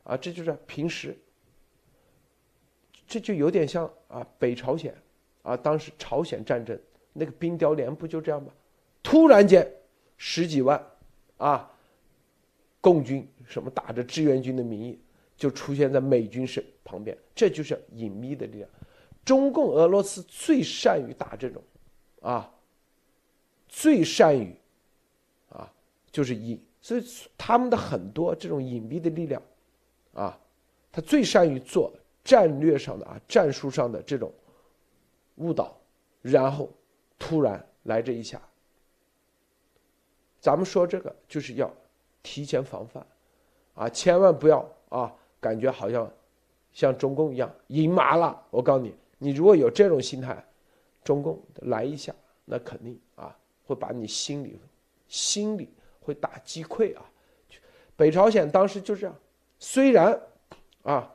[0.05, 1.15] 啊，这就是平时，
[3.07, 4.97] 这就有点像啊，北朝鲜，
[5.43, 6.81] 啊，当时朝鲜战争
[7.13, 8.51] 那个冰雕连不就这样吗？
[9.03, 9.71] 突然间
[10.17, 10.83] 十几万，
[11.37, 11.71] 啊，
[12.81, 14.99] 共军什么打着志愿军的名义
[15.37, 18.71] 就出现在美军身旁边，这就是隐秘的力量。
[19.25, 21.63] 中共、俄罗斯最善于打这种，
[22.23, 22.51] 啊，
[23.69, 24.57] 最善于，
[25.51, 25.71] 啊，
[26.11, 27.05] 就是隐，所以
[27.37, 29.43] 他们的很多这种隐秘的力量。
[30.15, 30.37] 啊，
[30.91, 31.93] 他最善于做
[32.25, 34.33] 战略上的啊战术上的这种
[35.37, 35.79] 误导，
[36.23, 36.73] 然后
[37.19, 38.41] 突然来这一下。
[40.41, 41.73] 咱们说这个就是要
[42.23, 43.07] 提前防范，
[43.75, 46.11] 啊，千万不要啊，感觉好像
[46.73, 48.41] 像中共一样赢麻了。
[48.51, 50.45] 我告诉你，你如果有这种心态，
[51.05, 54.61] 中共来一下，那肯定啊会把你心里
[55.09, 55.69] 心里
[56.01, 57.03] 会打击溃啊。
[57.97, 59.17] 北朝鲜当时就这样。
[59.59, 60.21] 虽然，
[60.83, 61.13] 啊，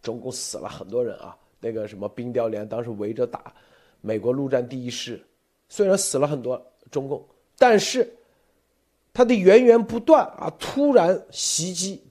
[0.00, 3.52] 中共死了很多人啊，那个什么冰雕连当时围着打
[4.00, 5.20] 美国陆战第一师，
[5.68, 7.22] 虽然死了很多中共，
[7.58, 8.10] 但是
[9.16, 12.02] 他的源源不断啊，突然袭击，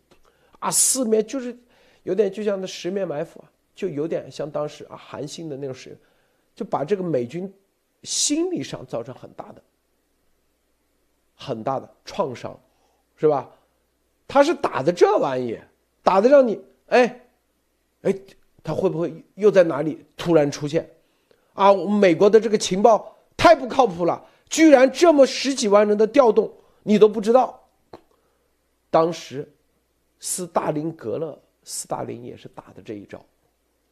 [0.58, 1.56] 啊，四面就是
[2.02, 5.96] 有点就像那十面埋伏啊，就有点像当时啊韩信的那种时，
[6.56, 7.54] 就把这个美军
[8.02, 9.62] 心理上造成很大的
[11.36, 12.60] 很大的创伤，
[13.16, 13.52] 是吧？
[14.28, 15.60] 他是打的这玩意，
[16.02, 17.22] 打的让你哎，
[18.02, 18.16] 哎，
[18.64, 20.90] 他会不会又在哪里突然出现？
[21.54, 26.52] 啊，美国的这个情报太不靠谱了，居然这么十几万人的调动
[26.88, 27.60] 你都不知道。
[28.92, 29.52] 当时，
[30.20, 33.26] 斯大林格勒，斯大林也是打的这一招，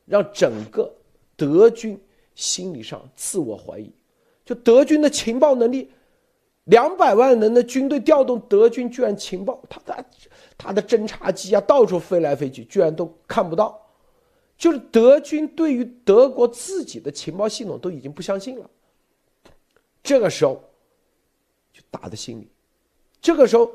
[0.06, 0.94] 让整个
[1.36, 2.00] 德军
[2.36, 3.92] 心理上自我怀疑，
[4.46, 5.92] 就德军的情报能力。
[6.66, 10.06] 两百万人的军队调动，德军居然情报他的
[10.58, 13.78] 他的侦察机啊，到处飞来飞去，居然都看不到。
[14.56, 18.70] 就是德军对于德国自己的情报系统都已经不相信了。
[20.02, 20.64] 这个时候
[21.74, 22.50] 就打的心里，
[23.24, 23.72] 这个时候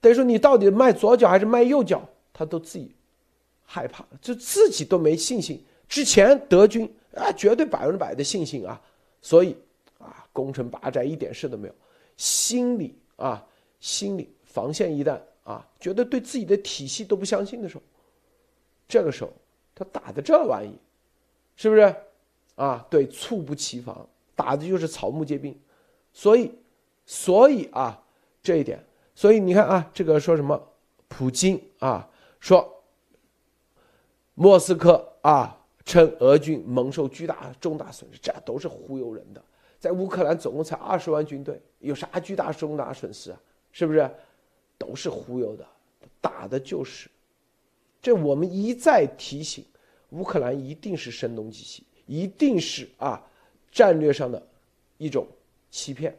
[0.00, 2.94] 等于说你到底迈左脚还是迈右脚，他都自己
[3.64, 5.64] 害怕，就自己都没信心。
[5.88, 8.78] 之前德军啊，绝对百分之百的信心啊，
[9.22, 9.56] 所以
[9.98, 11.74] 啊，攻城拔寨一点事都没有。
[12.16, 13.46] 心理啊，
[13.80, 17.82] 心理防线一旦啊，觉得对自己的体系都不相信的时候，
[18.88, 19.32] 这个时候
[19.74, 20.76] 他打的这玩意，
[21.56, 21.94] 是不是？
[22.56, 25.56] 啊，对，猝不及防，打的就是草木皆兵，
[26.12, 26.52] 所以，
[27.06, 28.02] 所以啊，
[28.42, 28.84] 这一点，
[29.18, 30.56] 所以你看啊，这个说什么，
[31.08, 32.84] 普京啊，说
[34.34, 39.42] 莫斯科啊，称俄军蒙受巨大重大损失，这都是忽悠人的。
[39.80, 43.40] 在乌克兰总共才二十万军队，有啥巨大重大损失啊？
[43.72, 44.08] 是不是？
[44.78, 45.66] 都是忽悠的，
[46.20, 47.10] 打的就是。
[48.00, 49.64] 这我们一再提醒，
[50.10, 53.20] 乌克兰一定是声东击西，一定是啊
[53.72, 54.40] 战略上的
[54.96, 55.26] 一种
[55.72, 56.16] 欺骗，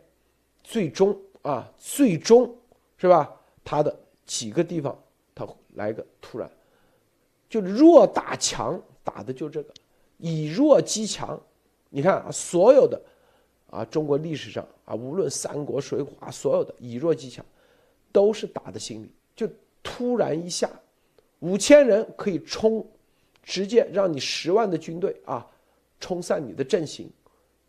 [0.62, 2.54] 最终啊最终
[3.00, 3.34] 是吧？
[3.64, 4.96] 他的几个地方
[5.34, 6.48] 他来个突然，
[7.50, 9.74] 就弱打强，打的就这个，
[10.18, 11.40] 以弱击强。
[11.90, 13.02] 你看啊，所有的。
[13.72, 17.46] 啊，中国历史上啊，无论三国、水浒啊，所有的以弱击强，
[18.12, 19.48] 都是打的心理，就
[19.84, 20.68] 突然一下，
[21.38, 22.84] 五千人可以冲，
[23.44, 25.48] 直接让你十万的军队啊，
[26.00, 27.08] 冲散你的阵型。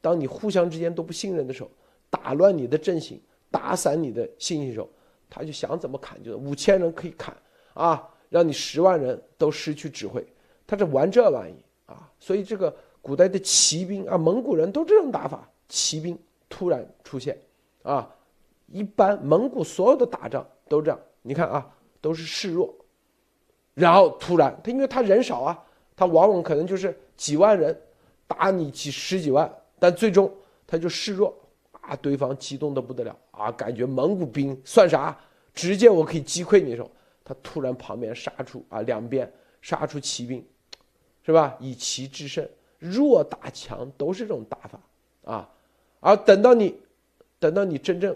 [0.00, 1.70] 当你互相之间都不信任的时候，
[2.08, 4.88] 打乱你的阵型，打散你的信心的时候，
[5.30, 7.34] 他就想怎么砍就五千人可以砍
[7.72, 10.26] 啊，让你十万人都失去指挥，
[10.66, 11.54] 他这玩这玩意
[11.86, 12.10] 啊。
[12.18, 15.48] 所以这个古代的骑兵啊，蒙古人都这种打法。
[15.72, 17.40] 骑兵突然出现，
[17.84, 18.12] 啊，
[18.66, 20.98] 一般蒙古所有的打仗都这样。
[21.22, 21.64] 你看啊，
[22.00, 22.74] 都是示弱，
[23.74, 25.64] 然后突然他因为他人少啊，
[25.94, 27.80] 他往往可能就是几万人
[28.26, 30.28] 打你几十几万，但最终
[30.66, 31.32] 他就示弱
[31.80, 35.18] 啊，对方激动的不得了啊，感觉蒙古兵算啥，
[35.54, 36.90] 直接我可以击溃你的时候，
[37.24, 40.44] 他突然旁边杀出啊，两边杀出骑兵，
[41.24, 41.56] 是吧？
[41.58, 42.46] 以骑制胜，
[42.78, 44.78] 弱打强都是这种打法
[45.24, 45.48] 啊。
[46.00, 46.78] 而等到你，
[47.38, 48.14] 等到你真正，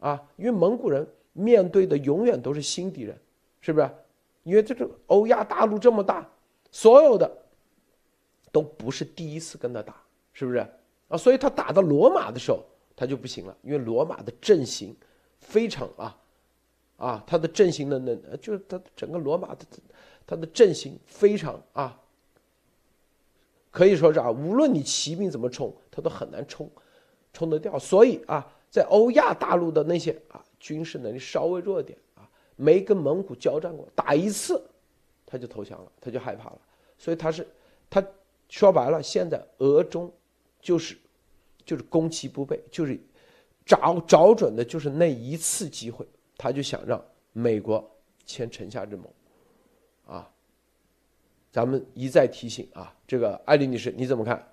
[0.00, 3.16] 啊，因为蒙古人面对的永远都是新敌人，
[3.60, 3.88] 是不是？
[4.42, 6.28] 因为这个欧亚大陆这么大，
[6.72, 7.30] 所有的
[8.50, 9.94] 都不是第一次跟他打，
[10.32, 10.58] 是不是？
[11.08, 12.64] 啊，所以他打到罗马的时候，
[12.96, 14.94] 他就不行了，因为罗马的阵型
[15.38, 16.18] 非常啊，
[16.96, 19.64] 啊，他的阵型的那，就是他整个罗马的，
[20.26, 22.00] 他的阵型非常啊，
[23.70, 26.70] 可以说是啊，无论你骑兵怎么冲，他都很难冲。
[27.36, 32.22] 冲得掉，所以啊，在欧亚大陆的那些啊军事能力稍微弱一点啊，
[32.54, 34.64] 没跟蒙古交战过，打一次
[35.26, 36.58] 他就投降了，他就害怕了。
[36.96, 37.44] 所以他是
[37.90, 38.00] 他
[38.48, 40.12] 说白了，现在俄中
[40.60, 40.96] 就是
[41.64, 42.98] 就是攻其不备，就是
[43.64, 47.90] 找找准的就是那一次机会，他就想让美国
[48.26, 49.06] 签城下之盟
[50.06, 50.30] 啊。
[51.50, 54.50] 咱们一再提醒啊，这个艾丽女士你怎么看？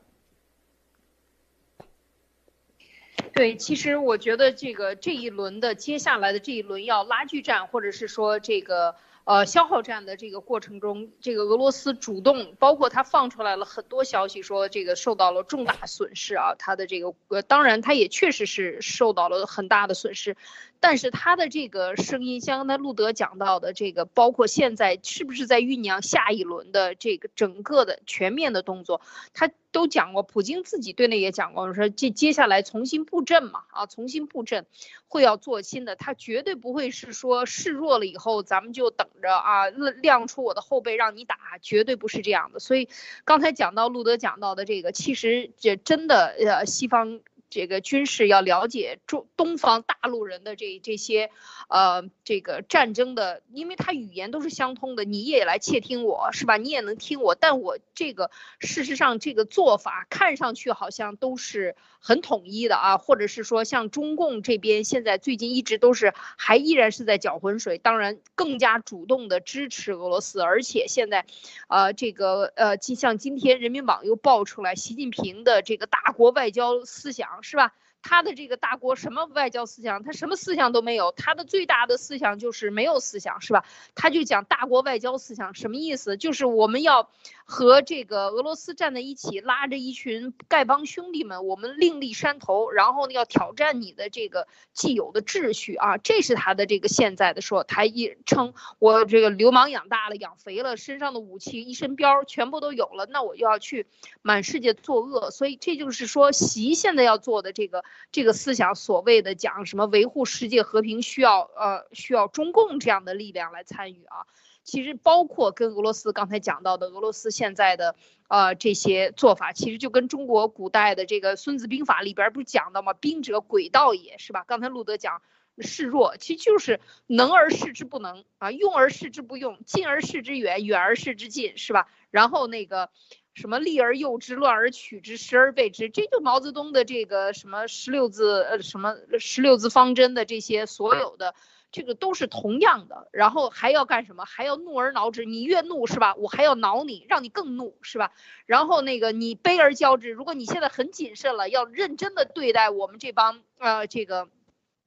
[3.34, 20.36] 对，其实我觉得这个这一轮的接下来的这一轮要拉锯战，或者是说这个呃消耗战的这个过程中，这个俄罗斯主动，包括他放出来了很多消息，说这个受到了重大损失啊，他的这个呃，当然他也确实是受到了很大的损失。
[20.84, 29.00] 但是他的这个声音，像刚才路德讲到的这个，包括现在是不是在酝酿下一轮的这个整个的全面的动作，
[29.32, 34.66] 他都讲过，普京自己对内也讲过，说接接下来重新布阵嘛，啊，重新布阵
[35.08, 42.60] 会要做新的，他绝对不会是说示弱了以后咱们就等着啊亮出我的后背让你打，绝对不是这样的。
[42.60, 42.90] 所以
[43.26, 47.20] 刚才讲到路德讲到的这个，其实这真的呃西方。
[47.52, 51.30] 这个军事要了解中东方大陆人的这这些，
[51.68, 56.56] 呃，这个战争的，因为他语言都是相通的，你也来窃听我是吧？
[56.56, 71.26] 你也能听我，但我这个事实上这个做法看上去好像都是很统一的啊，或者是说像中共这边现在最近一直都是还依然是在搅浑水，当然更加主动的支持俄罗斯，而且现在，
[71.68, 77.41] 呃，这个呃，像今天人民网又爆出来习近平的这个大国外交思想。
[77.42, 77.74] 是吧？
[78.04, 80.04] 他的这个大国什么外交思想？
[80.04, 81.12] 他什么思想都没有。
[81.12, 83.64] 他的最大的思想就是没有思想，是吧？
[83.96, 86.18] 他就讲大国外交思想什么意思？
[86.18, 87.10] 就是我们要
[87.46, 95.98] 和这个俄罗斯站在一起，拉着一群丐帮兄弟们，我们另立山头，然后呢要挑战你的这个既有的秩序啊！
[95.98, 103.86] 这是他的这个现在的说，他一称我这个流氓养大了、养肥了，身上的武器一身膘全部都有了，那我就要去
[104.22, 105.30] 满世界作恶。
[105.30, 107.84] 所以这就是说，习现在要做的这个。
[108.12, 114.28] 这个思想所谓的讲什么维护世界和平需要呃需要中共这样的力量来参与啊，
[114.64, 117.96] 其实包括跟俄罗斯刚才讲到的俄罗斯现在的
[118.28, 122.94] 呃这些做法，其实就跟中国古代的这个《孙子兵法》里边不是讲的吗？
[122.94, 124.44] 兵者诡道也是吧？
[124.46, 125.22] 刚才路德讲
[125.60, 131.88] 示弱，其实就是能而示之不能啊，用而示之不用，近而示之远，远而示之近，是吧？
[132.10, 132.90] 然后那个。
[133.34, 141.34] 什么利而诱之，乱而取之，时而备之，这就毛泽东的这个什么十六字呃什么十六字方针的这些所有的，
[141.72, 143.08] 这个都是同样的。
[143.14, 144.26] 然后还要干什么？
[144.26, 146.14] 还要怒而挠之，你越怒是吧？
[146.16, 148.12] 我还要挠你，让你更怒是吧？
[148.46, 154.28] 然后那个你悲而骄之，如果你现在很谨慎了，要认真的对待我们这帮呃这个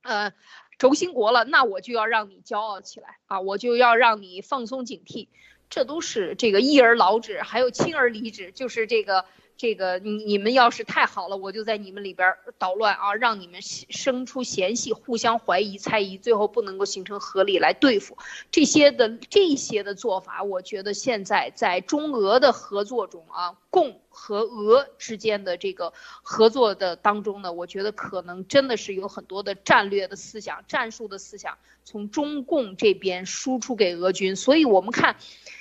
[0.02, 0.34] 呃
[0.76, 5.28] 轴心国了，那我就要让你骄傲起来啊，我就要让你放松警惕。
[5.74, 9.24] 这都是这个义而劳之，还有轻而离之，就是这个
[9.56, 18.18] 这个你你们要是太好了，我就在你们里边捣乱啊，让你们生出嫌隙，互相怀疑猜疑，最后不能够形成合力来对付
[18.50, 25.92] 这些的这些的做法，我觉得现在在中俄的合作中啊，共和俄之间的这个
[26.22, 35.16] 合作的当中呢，我觉得可能真的是有很多的战略的思想、战术的思想从中共这边输出给俄军，所以我们看，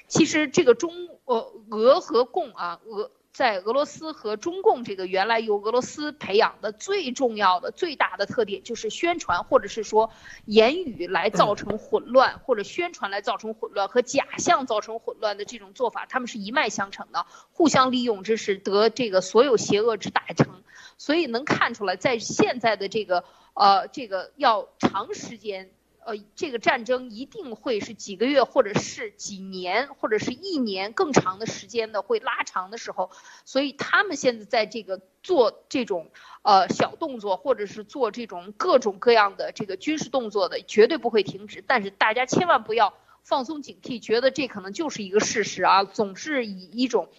[0.08, 0.92] 其实这个中
[1.26, 3.12] 呃俄和共啊俄。
[3.34, 10.12] 在俄罗斯和中共这个原来由俄罗斯培养的最重要的最大的特点就是宣传，或者是说
[10.46, 20.62] 言语来造成混乱，或者宣传来造成混乱和假象造成混乱的这种做法，他们是一脉相承的，互相利用，这是得这个所有邪恶之大成。
[21.00, 23.24] 所以能看出来，在现在的这个
[23.56, 25.72] 呃这个要长时间。
[26.06, 33.12] 呃，这个战争一定会是几个月，或者是几年，或者是一年更长的时间的，会拉长的时候，
[33.46, 41.64] 所以他们现在在这个做这种呃小动作，或者是做这种各种各样的这个军事动作的，绝对不会停止。
[41.66, 42.94] 但是大家千万不要
[43.24, 47.10] 放松警惕，觉得这可能就是一个事实啊，总是以一种。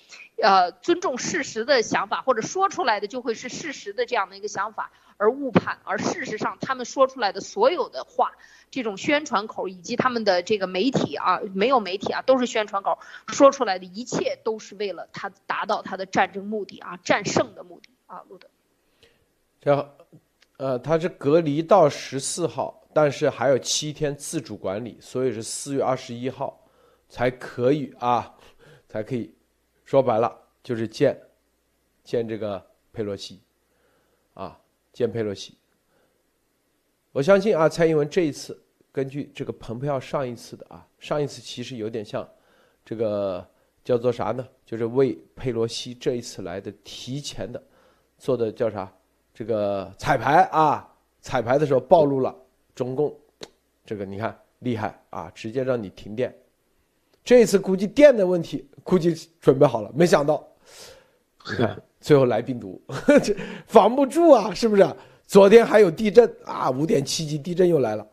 [0.43, 8.33] 呃，尊重事实的想法，或者说出来的就会是事实的这样的一个想法而误判，而事实上他们说出来的所有的话，
[8.71, 12.99] 这种宣传口以及他们的这个媒体啊，没有媒体啊，都是宣传口，
[13.29, 18.49] 说出来的一切都是为了他达到他的战争目的啊，战胜的目的啊，路德。
[19.61, 19.97] 这，
[20.57, 26.61] 呃，他是隔离到十四号，但是还有七天自主管理，所以是四月二十一号
[27.09, 28.35] 才可以啊，
[28.89, 29.35] 才可以。
[29.85, 31.19] 说白了就是见，
[32.03, 33.41] 见这个佩洛西，
[34.95, 35.59] 见佩洛西。
[37.13, 38.59] 我相信啊，蔡英文这一次
[38.91, 42.27] 根据这个蓬佩奥上一次的啊，上一次其实有点像，
[42.83, 43.47] 这个
[43.85, 44.49] 叫做啥呢？
[44.65, 47.63] 就是为佩洛西这一次来的提前的
[48.17, 48.91] 做的叫啥？
[49.35, 50.89] 这个彩排啊，
[51.21, 52.35] 彩排的时候暴露了
[52.75, 53.15] 中共，
[53.85, 56.33] 这个你看厉害啊，直接让你停电。
[57.25, 60.47] 这一次估计电的问题，估计准备好了，没想到，
[62.05, 62.79] 最后来病毒，
[63.23, 63.35] 这
[63.67, 64.87] 防不住啊，是不是？
[65.27, 68.07] 昨天还有地震啊，五点七级地震又来了，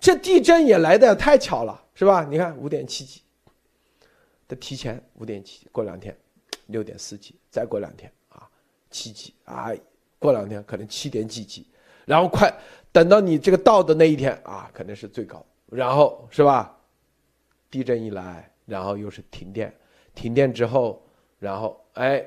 [0.00, 2.24] 这地震也来的太巧了，是吧？
[2.24, 3.20] 你看五点七级，
[4.48, 6.16] 的提前五点七，过两天
[6.68, 8.48] 六点四级，再过两天啊
[8.90, 9.70] 七级啊，
[10.18, 11.66] 过两天可能七点几级，
[12.06, 12.50] 然后快
[12.92, 16.74] 等到你这个到的那一天啊，可能是最高，然后是吧？
[17.70, 19.70] 地震一来，然后又是停电，
[20.14, 21.06] 停电之后，
[21.38, 22.26] 然后哎，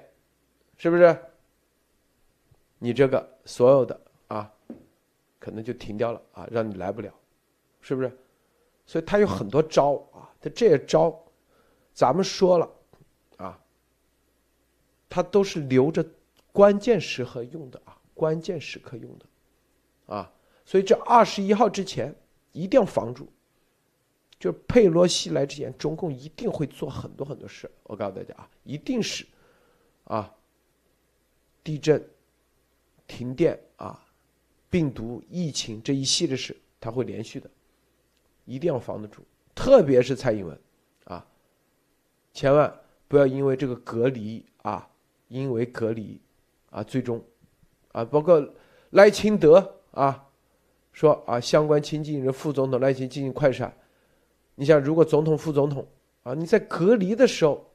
[0.78, 1.18] 是不是？
[2.78, 4.52] 你这个所有的啊，
[5.40, 7.14] 可能就停掉了啊，让你来不了，
[7.82, 8.12] 是不是？
[8.86, 11.18] 所以他有很多招啊，他这些招，
[11.94, 12.70] 咱们说了
[13.38, 13.60] 啊，
[15.10, 16.06] 他都是留着
[16.52, 20.32] 关键时刻用的啊，关键时刻用的，啊，
[20.66, 22.14] 所以这二十一号之前
[22.52, 23.28] 一定要防住。
[24.38, 27.72] 就是佩洛西来之前，中共一定会做很多很多事。
[27.84, 29.26] 我告诉大家啊，一定是，
[30.04, 30.32] 啊，
[31.66, 32.08] 地震、
[33.08, 34.00] 停电啊，
[34.70, 37.50] 病毒、疫情这一系列事，他会连续的，
[38.46, 39.24] 一定要防得住。
[39.56, 40.60] 特别是蔡英文，
[41.06, 41.26] 啊，
[42.34, 42.72] 千万
[43.08, 44.88] 不要因为这个隔离啊，
[45.28, 46.22] 因为隔离
[46.70, 47.20] 啊，最终
[47.94, 48.48] 啊，包括
[48.92, 50.24] 赖清德啊，
[50.94, 53.76] 说啊，相关亲近人副总统赖清进行快闪。
[54.54, 55.88] 你想，如果总统、副总统
[56.22, 57.74] 啊，你在隔离的时候，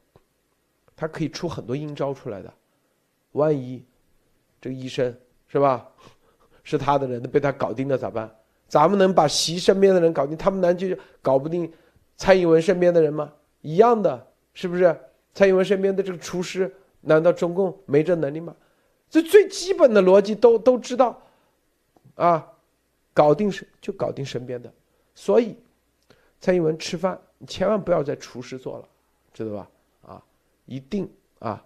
[0.95, 2.55] 他可以出很多阴招出来的。
[3.33, 3.85] 万一
[4.61, 5.15] 这个医生
[5.47, 5.89] 是吧，
[6.63, 8.31] 是他的人，被他搞定了咋办？
[8.69, 11.71] 咱们能把习身边的人搞定，他们难就搞不定
[12.17, 13.33] 蔡英文身边的人吗？
[13.63, 14.99] 一样的，是不是？
[15.35, 18.55] 蔡英文身边的这个厨师，难道中共没这能力吗？
[19.09, 21.21] 这最基本的逻辑都都知道
[22.15, 22.47] 啊，
[23.13, 24.73] 搞定是就搞定身边的，
[25.15, 25.57] 所以。
[26.43, 28.89] 蔡英文吃饭，你千万不要在厨师做了，
[29.31, 29.71] 知道吧？
[30.07, 30.23] 啊，
[30.65, 31.07] 一定
[31.39, 31.63] 啊，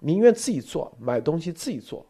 [0.00, 2.04] 宁愿自己做，买东西自己做，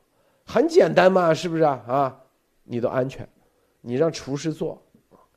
[0.47, 1.84] 很简单嘛，是不是啊？
[1.86, 2.24] 啊，
[2.62, 3.28] 你都安全，
[3.80, 4.80] 你让厨师做，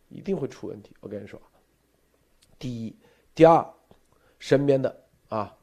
[0.09, 0.95] 一定会出问题。
[0.99, 1.41] 我跟你说，
[2.57, 2.95] 第一，
[3.33, 3.67] 第二，
[4.37, 5.55] 身边的啊，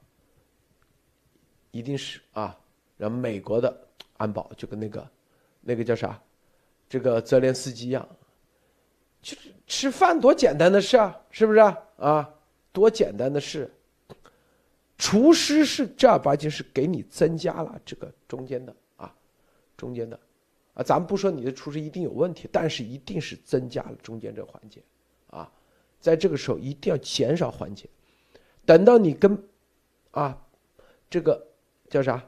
[1.70, 2.58] 一定是啊，
[2.96, 5.08] 让美国的安保就跟那个，
[5.60, 6.20] 那个叫啥，
[6.88, 8.06] 这个泽连斯基一样。
[9.22, 11.78] 就是吃饭多简单的事啊，是不是啊？
[11.98, 12.34] 啊，
[12.72, 13.70] 多简单的事。
[15.00, 19.12] 厨师是正儿八经是给你增加了这个中间的啊，
[19.74, 20.20] 中间的，
[20.74, 24.82] 啊，咱们不说你的厨师一定有问题，但是一定是增加了中间这环节，
[25.30, 25.50] 啊，
[26.00, 27.88] 在这个时候一定要减少环节，
[28.66, 29.42] 等到你跟，
[30.10, 30.38] 啊，
[31.08, 31.46] 这个
[31.88, 32.22] 叫啥？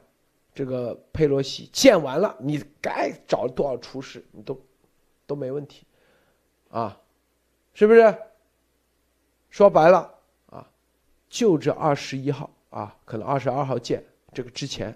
[0.55, 4.59] 这个佩洛西见完了，你该找多少厨师，你都
[5.27, 5.85] 都没问题，
[6.69, 6.99] 啊，
[7.75, 8.17] 是不是？
[9.51, 10.13] 说白了
[10.47, 10.67] 啊，
[11.29, 14.03] 就这二十一号啊，可能二十二号见
[14.33, 14.93] 这个之前，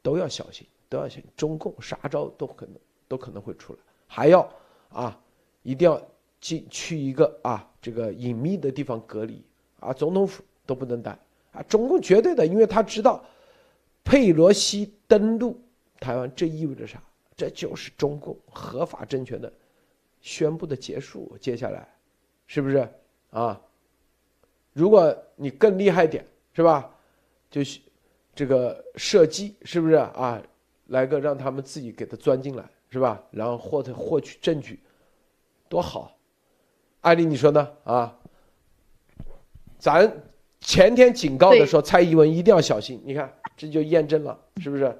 [0.00, 2.74] 都要小心，都要小心，中共啥招都可能
[3.06, 4.50] 都可能会出来，还要
[4.88, 5.20] 啊，
[5.62, 6.00] 一定要
[6.40, 9.44] 进去一个啊这个隐秘的地方隔离
[9.80, 11.18] 啊，总统府都不能待
[11.52, 13.22] 啊，中共绝对的，因为他知道。
[14.04, 15.60] 佩洛西登陆
[16.00, 16.98] 台湾，这意味着啥？
[17.36, 19.52] 这就是中共合法政权的
[20.22, 21.36] 宣布的结束。
[21.38, 21.86] 接下来，
[22.46, 22.88] 是不是
[23.28, 23.60] 啊？
[24.72, 26.24] 如果你更厉害点，
[26.54, 26.90] 是吧？
[27.50, 27.80] 就是
[28.34, 30.42] 这个射击，是不是啊？
[30.86, 33.22] 来个让他们自己给他钻进来，是吧？
[33.30, 34.80] 然后获得获取证据，
[35.68, 36.16] 多好！
[37.00, 37.68] 艾丽，你说呢？
[37.84, 38.18] 啊？
[39.78, 40.22] 咱
[40.60, 43.02] 前天警告的时候，蔡英文一定要小心。
[43.04, 43.32] 你看。
[43.56, 44.96] 这就验证了，是不是？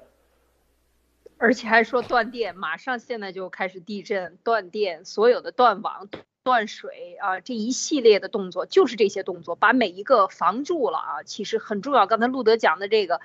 [1.37, 6.09] 而且还说断电，马上现在就开始地震、断电，所有的断网、
[6.49, 12.07] 断水啊，这一系列的动作就是这些动作，把每一个防住了啊，其实很重要。
[12.07, 13.21] 刚才路德讲的这个，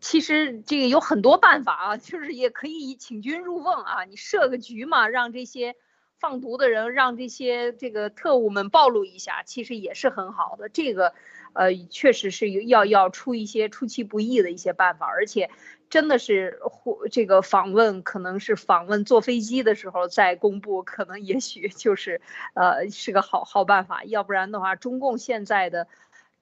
[0.00, 5.74] 其实这个有很多办法啊，就是也可以请君入瓮啊，你设个局嘛，让这些
[6.20, 10.68] 放毒的人，让这些这个特务们暴露一下，其实也是很好的。
[10.68, 11.12] 这个。
[11.56, 15.50] 呃，确实是要要出一些出其不意的一些办法，而且
[15.90, 22.20] 真的是或这个访问可能是访问坐飞机的时候再公布，可能也许就是
[22.54, 25.86] 呃是个好好办法，要不然的话，中共现在的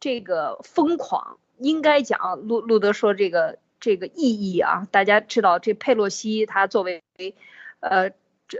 [0.00, 7.02] 这个疯狂，应该讲路路德说这个这个意义啊，大家知道这佩洛西他作为
[7.80, 8.10] 呃。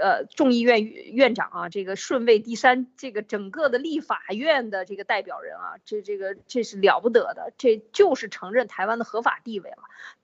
[0.01, 9.83] 呃，众议院院长啊，这个顺位第三，这个整个的立法院的这个代表人啊，这这个这是了不得的，这就是承认台湾的合法地位了。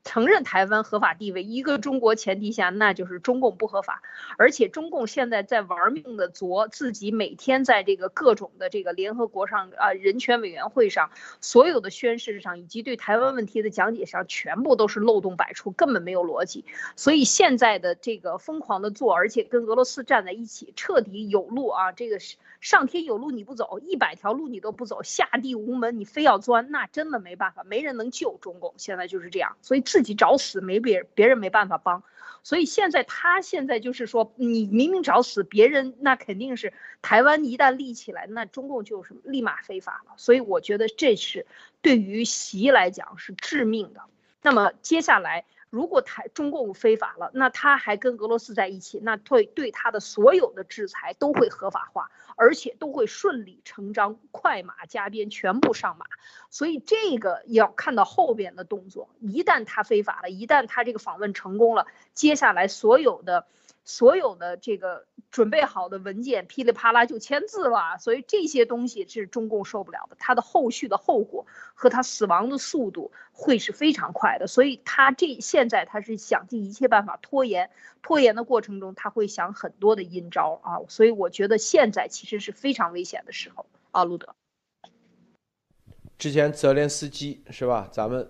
[0.09, 4.01] 承认台湾合法地位，一个中国前提下，那就是中共不合法。
[4.39, 11.11] 而且中共现在在玩命的作，自己每天在这个各种的这个联合国上啊，人权委员会上，
[11.43, 16.65] 所有的宣誓上，以及对台湾问题的讲解上，全部都是漏洞百出，根本没有逻辑。
[16.97, 22.37] 所以现在的这个疯狂的做，而且跟俄罗斯站在一起，彻底有路啊，这个是。
[22.61, 28.75] 上天有路你不走，一百条路你都不走，下地无门你非要钻，那真的没办法，没人能救中共。
[28.79, 32.05] 现在就是这样，所以自自己找死，没别别人没办法帮。
[32.45, 36.73] 所以现在他现在就是说，你明明找死，别人那肯定是
[37.03, 40.13] 台湾一旦立起来，那中共就是立马非法了。
[40.17, 41.47] 所以我觉得这是
[41.83, 44.03] 对于习来讲是致命的。
[44.41, 45.45] 那么接下来。
[45.71, 56.07] 如果台中共非法了，那他还跟俄罗斯在一起，那对对他的所有的制裁都会合法化，而且都会顺理成章，快马加鞭，全部上马。
[56.51, 63.47] 所以这个要看到后边的动作，一旦他非法了，一旦他这个访问成功了，接下来所有的。
[63.89, 77.71] 所有的这个准备好的文件噼里啪啦就签字了，所以这些东西是中共受不了的，他的后续的后果和他死亡的速度会是非常快的，所以他这现在他是想尽一切办法拖延，
[78.03, 84.35] 拖延的过程中他会想很多的阴招啊，所以我觉得现在其实是非常危险的时候啊，路德。
[86.19, 87.89] 之前泽连斯基是吧？
[87.91, 88.29] 咱们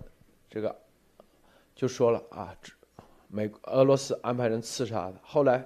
[0.49, 0.83] 这个
[1.75, 2.55] 就说了啊。
[3.31, 5.65] 美俄罗斯安排人刺杀的，后来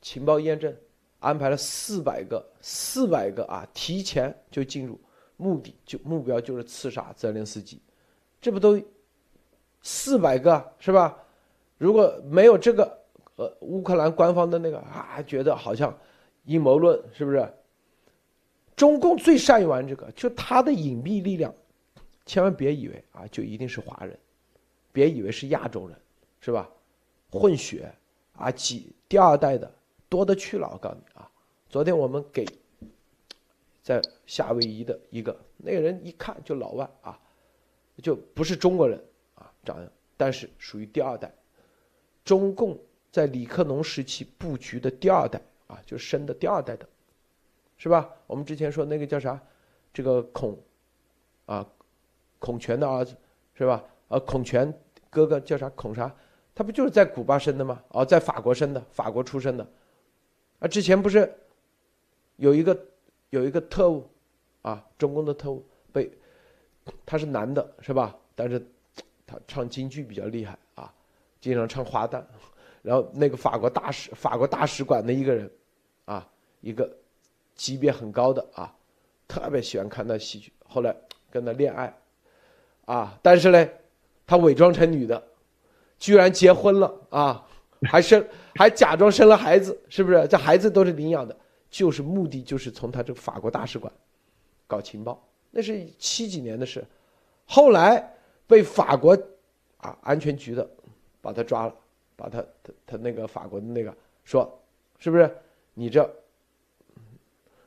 [0.00, 0.74] 情报验证，
[1.18, 4.98] 安排了四百个，四百个啊，提前就进入，
[5.36, 7.82] 目的就目标就是刺杀泽连斯基，
[8.40, 8.80] 这不都
[9.82, 11.18] 四百个是吧？
[11.76, 12.98] 如果没有这个，
[13.34, 15.92] 呃，乌克兰官方的那个啊，觉得好像
[16.44, 17.52] 阴谋论是不是？
[18.76, 21.52] 中共最善于玩这个，就他的隐蔽力量，
[22.24, 24.16] 千万别以为啊，就一定是华人，
[24.92, 25.96] 别以为是亚洲人，
[26.40, 26.70] 是吧？
[27.32, 27.90] 混血
[28.36, 29.70] 啊，几第二代的
[30.08, 30.68] 多的去了。
[30.70, 31.28] 我告诉你啊，
[31.68, 32.46] 昨天我们给
[33.82, 37.18] 在夏威夷的一个那个人一看就老外啊，
[38.02, 39.02] 就不是中国人
[39.34, 41.32] 啊，长得但是属于第二代。
[42.24, 42.78] 中共
[43.10, 46.86] 在李克农时期布局的第二代啊，就生的第二代的，
[47.76, 48.08] 是吧？
[48.26, 49.40] 我们之前说那个叫啥，
[49.92, 50.56] 这个孔
[51.46, 51.66] 啊，
[52.38, 53.16] 孔权的儿子
[53.54, 53.82] 是吧？
[54.08, 54.72] 呃，孔权
[55.10, 55.68] 哥哥叫啥？
[55.70, 56.14] 孔啥？
[56.54, 57.82] 他不就是在古巴生的吗？
[57.88, 59.66] 哦，在法国生的，法国出生的，
[60.58, 61.32] 啊，之前不是
[62.36, 62.78] 有一个
[63.30, 64.06] 有一个特务，
[64.60, 66.10] 啊，中共的特务被
[67.06, 68.14] 他是男的，是吧？
[68.34, 68.62] 但是
[69.26, 70.92] 他唱京剧比较厉害啊，
[71.40, 72.22] 经常唱花旦，
[72.82, 75.50] 然后那个法国大使法国大使馆的一个人，
[76.04, 76.28] 啊，
[76.60, 76.94] 一个
[77.54, 78.76] 级别很高的啊，
[79.26, 80.94] 特别喜欢看那戏剧，后来
[81.30, 81.98] 跟他恋爱，
[82.84, 83.66] 啊，但是呢，
[84.26, 85.31] 他伪装成女的。
[86.02, 87.46] 居然结婚了啊，
[87.82, 88.26] 还生
[88.56, 90.26] 还假装生了孩子，是不是？
[90.26, 91.36] 这孩子都是领养的，
[91.70, 93.92] 就是目的就是从他这个法国大使馆
[94.66, 95.22] 搞情报，
[95.52, 96.84] 那是七几年的事，
[97.46, 98.12] 后来
[98.48, 99.16] 被法国
[99.76, 100.68] 啊安全局的
[101.20, 101.74] 把他抓了，
[102.16, 103.94] 把他他他那个法国的那个
[104.24, 104.60] 说，
[104.98, 105.32] 是不是？
[105.74, 106.14] 你这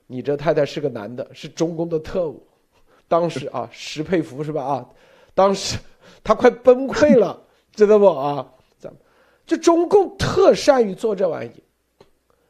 [0.08, 2.46] 你这太太是个男的，是中共的特务。
[3.08, 4.62] 当时啊，石佩孚是吧？
[4.62, 4.90] 啊，
[5.34, 5.80] 当时
[6.22, 7.42] 他快崩溃了，
[7.76, 8.54] 知道不啊？
[8.78, 9.00] 咱们
[9.46, 11.64] 这中共特善于做这玩意，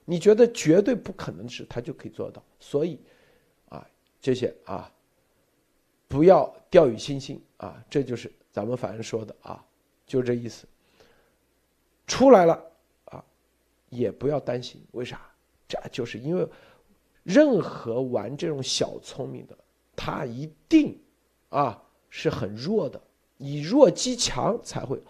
[0.06, 2.44] 你觉得绝对不可能是他就可以做到。
[2.60, 3.00] 所以
[3.70, 3.86] 啊，
[4.22, 4.92] 这些啊，
[6.08, 9.64] 不要掉以轻心啊，这就是咱们反正说的啊，
[10.06, 10.66] 就这意思。
[12.08, 12.64] 出来了
[13.06, 13.24] 啊，
[13.90, 15.22] 也不要担心，为啥？
[15.68, 16.48] 这就是因为
[17.24, 19.58] 任何玩这种小聪明的。
[19.96, 21.00] 他一定，
[21.50, 23.02] 啊，是很弱的，
[23.38, 25.02] 以弱击强才会，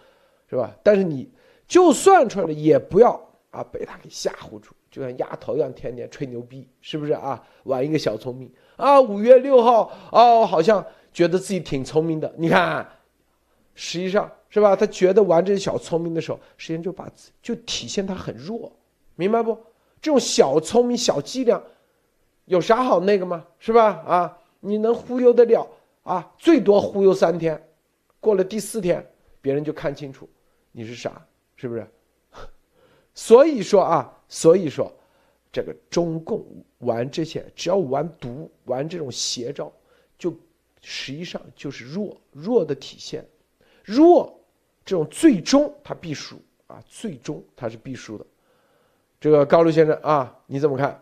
[0.48, 0.74] 是吧？
[0.82, 1.28] 但是你
[1.66, 3.20] 就算出来了，也不要
[3.50, 7.42] 啊被他给吓唬住，就像丫头一样，天天吹牛逼，是不是啊？
[7.64, 12.32] 玩一个小聪明啊，五月六号哦，好像觉得自己挺聪明的。
[12.36, 12.86] 你看，
[13.74, 14.76] 实际上是吧？
[14.76, 17.10] 他觉得玩这些小聪明的时候，实际上就把
[17.42, 18.72] 就体现他很弱，
[19.14, 19.56] 明白不？
[20.00, 21.60] 这种小聪明、小伎俩，
[22.44, 23.44] 有啥好那个吗？
[23.58, 24.02] 是吧？
[24.06, 24.38] 啊？
[24.60, 25.66] 你能忽悠得了
[26.02, 26.32] 啊？
[26.38, 27.65] 最多忽悠三天，
[28.26, 29.08] 过了第四天，
[29.40, 30.28] 别人就看清楚
[30.72, 31.24] 你是啥，
[31.54, 31.86] 是不是？
[33.14, 34.92] 所以说啊，所以说，
[35.52, 36.44] 这个中共
[36.78, 39.72] 玩这些，只要玩毒，玩这种邪招，
[40.18, 40.36] 就
[40.82, 43.24] 实际上就是弱弱的体现，
[43.84, 44.36] 弱
[44.84, 48.26] 这种最终他必输啊，最终他是必输的。
[49.20, 51.00] 这个高露先生啊，你怎么看？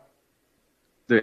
[1.07, 1.23] 对。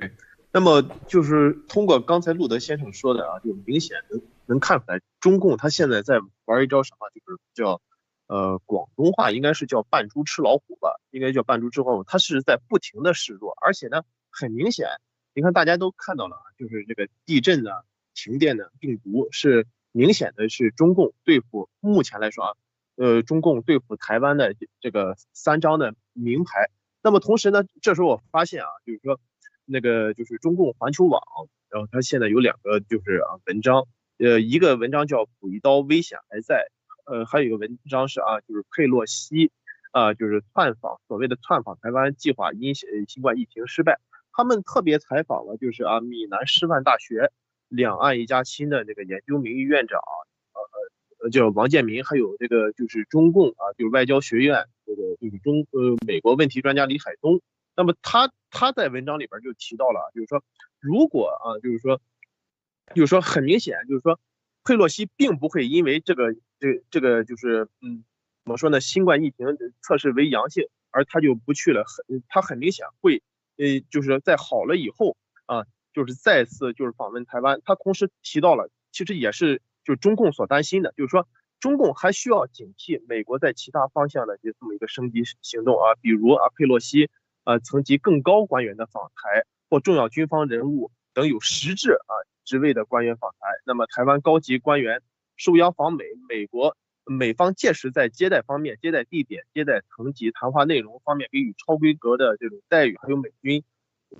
[0.52, 4.20] 那么就是通过刚才路德先生说的啊，就明显能
[4.52, 7.82] 能看出来，中共他现在在玩一招什么，就是叫，
[8.28, 12.04] 呃，广东话应该是叫扮猪吃老虎吧，应该叫扮猪吃老虎。
[12.04, 14.88] 他是在不停的示弱，而且呢，很明显，
[15.34, 17.72] 你看大家都看到了啊，就是这个地震呢、
[18.14, 22.54] 停电的病毒是明显的是中共对付目前来说啊，
[22.98, 26.70] 呃，中共对付台湾的这个三张的名牌。
[27.02, 29.20] 那么同时呢，这时候我发现啊，就是说。
[29.64, 31.22] 那个就是中共环球网，
[31.70, 33.88] 然后它现在有两个就是啊文章，
[34.24, 36.68] 呃一个文章叫补一刀危险还在，
[37.06, 39.52] 呃还有一个文章是啊就是佩洛西
[39.92, 44.00] 啊就是窜访所谓的窜访台湾计划因新冠疫情失败，
[44.32, 47.32] 他们特别采访了就是啊闽南师范大学
[47.68, 50.00] 两岸一家亲的这个研究名誉院长
[50.54, 57.42] 呃呃叫王建民，还有这个就是中共啊就是外交学院这个就是中呃美国问题专家李海东。
[57.74, 60.44] 那么他他在文章里边就提到了，就是说，
[60.82, 62.02] 如果啊，就是说，
[62.96, 64.20] 就是说很明显，就是说，
[64.64, 68.04] 佩洛西并不会因为这个这这个就是嗯，
[68.44, 69.48] 怎么说呢，新冠疫情
[69.82, 71.84] 测试为阳性，而他就不去了。
[71.86, 73.22] 很他很明显会
[73.58, 77.62] 呃，就是在好了以后啊，就是再次就是访问台湾。
[77.66, 81.28] 他同时提到了，其实也是就中共所担心的，就是说
[81.60, 87.10] 中共还需要警惕美国在其他方向的这这么一个升级行动啊，比如啊佩洛西。
[87.44, 95.02] 呃，层级更高官员的访台，或重要军方人物等有实质啊职位的官员访台，那么台湾高级官员
[95.36, 103.64] 受邀访美，美国美方届时在接待方面、接待地点、接待层级、谈话内容方面给予超规格的这种待遇，还有美军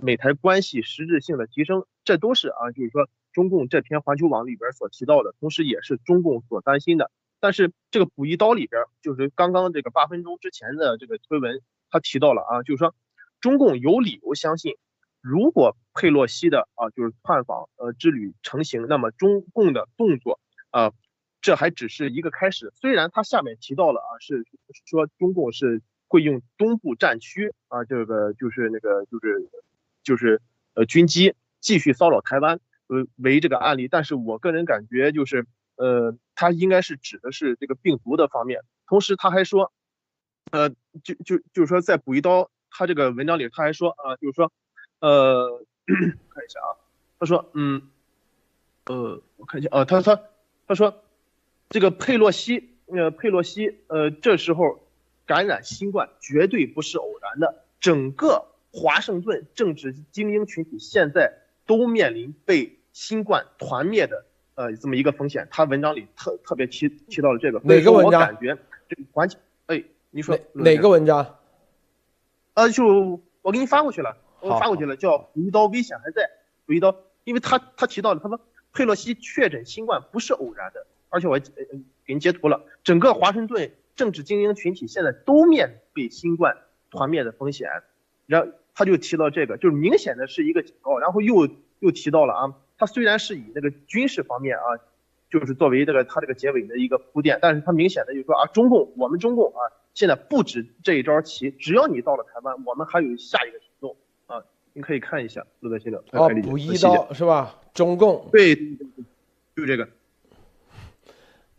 [0.00, 7.10] 美台关系实质性的提升，这都是啊，就是说中共这篇环球网里边所提到的，同时也是中共所担心的。
[7.40, 12.94] 但是这个补一刀里边，就是刚刚这个八分钟之前的这个推文，他提到了啊，就是说。
[13.40, 14.76] 中共有理由相信，
[15.22, 20.92] 如果佩洛西的啊就是窜访呃之旅成型，那么中共的动作啊，
[21.40, 22.72] 这还只是一个开始。
[22.74, 24.44] 虽然他下面提到了啊，是
[24.84, 29.48] 说中共是会用东部战区啊这个就是那个就是
[30.02, 30.42] 就是
[30.74, 32.58] 呃军机继续骚扰台湾
[32.88, 35.46] 呃为这个案例，但是我个人感觉就是
[35.76, 38.60] 呃他应该是指的是这个病毒的方面。
[38.88, 39.72] 同时他还说，
[40.50, 40.68] 呃
[41.04, 42.50] 就就就是说再补一刀。
[42.74, 44.50] 他这个文章里他还说啊，就是说，
[45.02, 45.60] 呃，
[46.30, 46.78] 看一下啊，
[47.18, 47.82] 他说，嗯，
[48.86, 50.22] 呃，我看一下啊，他他
[50.68, 51.02] 他说，
[51.70, 54.86] 这个佩洛西，呃，佩洛西，呃，这时候
[55.26, 61.32] 感染新冠绝对不是偶然的，整个华盛顿政治精英群体现在
[61.66, 64.24] 都面临被新冠团灭的
[64.54, 65.48] 呃这么一个风险。
[65.50, 68.20] 他文章里特特别提提到了这个，哪个文章？
[68.20, 68.56] 我感觉
[68.88, 71.38] 这个环境，哎，你说哪个文章？
[72.54, 76.28] 呃，就我给你发过去了，我发过去了，叫补一刀危险还在，
[76.66, 78.40] 补一刀，因为他他提到了，他说
[78.72, 81.40] 佩洛西确诊新冠不是偶然的，而且我还
[82.04, 86.56] 给你截图了，整个华盛顿政治精英群体现在都面对新冠
[86.90, 87.68] 团灭的风险。
[88.26, 90.98] 然后他就提到这个，就是明显的是一个警告。
[90.98, 91.48] 然后又
[91.80, 94.64] 又提到了啊，他虽然是以那个军事方面啊，
[95.28, 99.60] 就是作为这个他这个结尾的一个铺垫，但是他明显的就说啊，中共我们中共啊，
[99.92, 103.58] 现在不止这一招棋，只要你到了台湾，我们还有下一个。
[104.74, 107.60] 你可以看一下路德新的哦，补一刀是吧？
[107.74, 108.54] 中共对，
[109.54, 109.88] 就这个。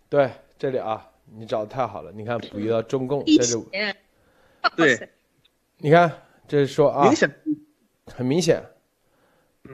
[0.10, 2.12] 对，这里啊，你找的太好了。
[2.12, 3.58] 你看，补一刀中共在这是，
[4.76, 5.10] 对，
[5.78, 6.12] 你看
[6.48, 7.36] 这是说啊，明显，
[8.08, 8.64] 很明显，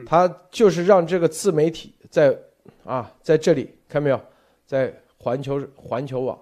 [0.06, 2.38] 他就是让这个自媒体在
[2.84, 4.20] 啊在这里看没有，
[4.66, 6.38] 在环球环球网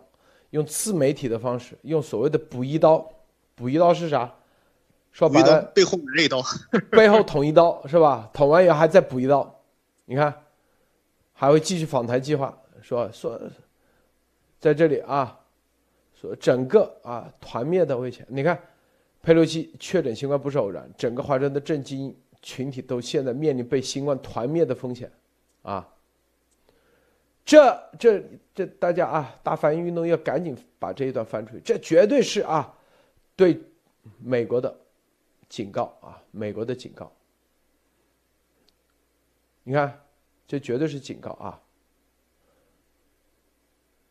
[0.50, 3.08] 用自媒体的方式，用所谓的补一刀，
[3.54, 4.32] 补一刀是啥？
[5.12, 6.42] 说白了，背后来一刀，
[6.90, 8.30] 背后捅一刀是吧？
[8.32, 9.62] 捅完以后还再补一刀，
[10.04, 10.32] 你看，
[11.32, 13.40] 还会继续访谈计划，说说。
[14.60, 15.38] 在这里啊，
[16.20, 18.26] 说整个啊团灭的危险。
[18.28, 18.60] 你看，
[19.22, 25.08] 佩洛西确诊新冠不是偶然，整个华盛顿政经群体都现在面临被新冠团灭的风险，
[25.62, 25.88] 啊，
[27.44, 28.20] 这这
[28.52, 32.74] 这大家啊，大反应运动要赶紧把这一段翻出去，这绝对是啊，
[33.36, 33.60] 对
[34.18, 34.76] 美国的
[35.48, 37.12] 警告啊，美国的警告。
[39.64, 40.00] 你看，
[40.46, 41.60] 这绝对是警告啊。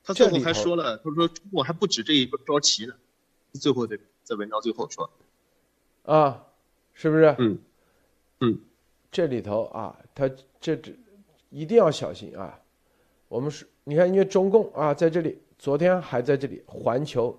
[0.04, 2.94] 他最后还说了，他说中国还不止这一招棋呢。
[3.54, 5.10] 最后在在文章最后说，
[6.04, 6.46] 啊，
[6.94, 7.36] 是不是？
[7.40, 7.60] 嗯
[8.40, 8.60] 嗯，
[9.12, 10.30] 这里头啊，他
[10.60, 10.94] 这这
[11.50, 12.60] 一定要小心啊。
[13.28, 17.38] 我们是，你看，因为中共啊，在这里昨天还在这里环球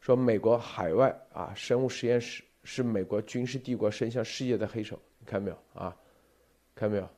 [0.00, 5.96] 说美国海外啊生物实验室是美国军事帝国伸向世界的黑手，你看没有啊？
[6.72, 7.08] 看到没有？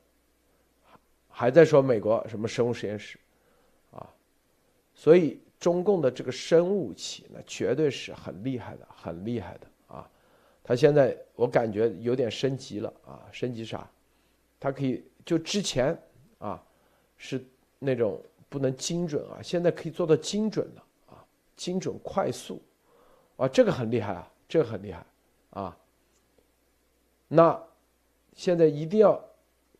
[1.29, 3.19] 还在说美国什么生物实验室？
[3.91, 4.09] 啊
[4.95, 10.09] 所以中共的这个生物武器，那绝对是很厉害的，很厉害的啊！
[10.63, 13.87] 他现在我感觉有点升级了啊，升级啥？
[14.59, 15.95] 它可以就之前
[16.39, 16.59] 啊
[17.15, 17.45] 是
[17.77, 21.23] 那种不能精准啊，现在可以做到精准了啊，
[21.55, 22.59] 精准快速
[23.37, 25.05] 啊，这个很厉害啊，这个很厉害
[25.53, 25.77] 啊！
[27.27, 27.61] 那
[28.33, 29.23] 现在一定要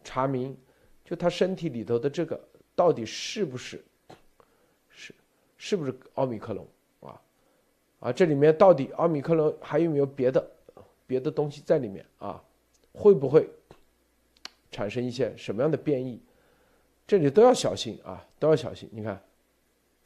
[0.04, 0.58] 查明，
[1.04, 2.40] 就他身体里头的这个
[2.76, 3.84] 到底是不是？
[4.90, 5.14] 是
[5.58, 6.66] 是不是奥密克戎
[7.02, 7.22] 啊？
[8.00, 10.52] 啊，这里面到底奥密克戎还有没有别的
[11.08, 12.44] 别的东西在里面啊？
[12.94, 13.50] 会不会
[14.72, 16.22] 产生一些什么样的变异？
[17.08, 18.88] 这里都要小心啊，都要小心。
[18.92, 19.22] 你看，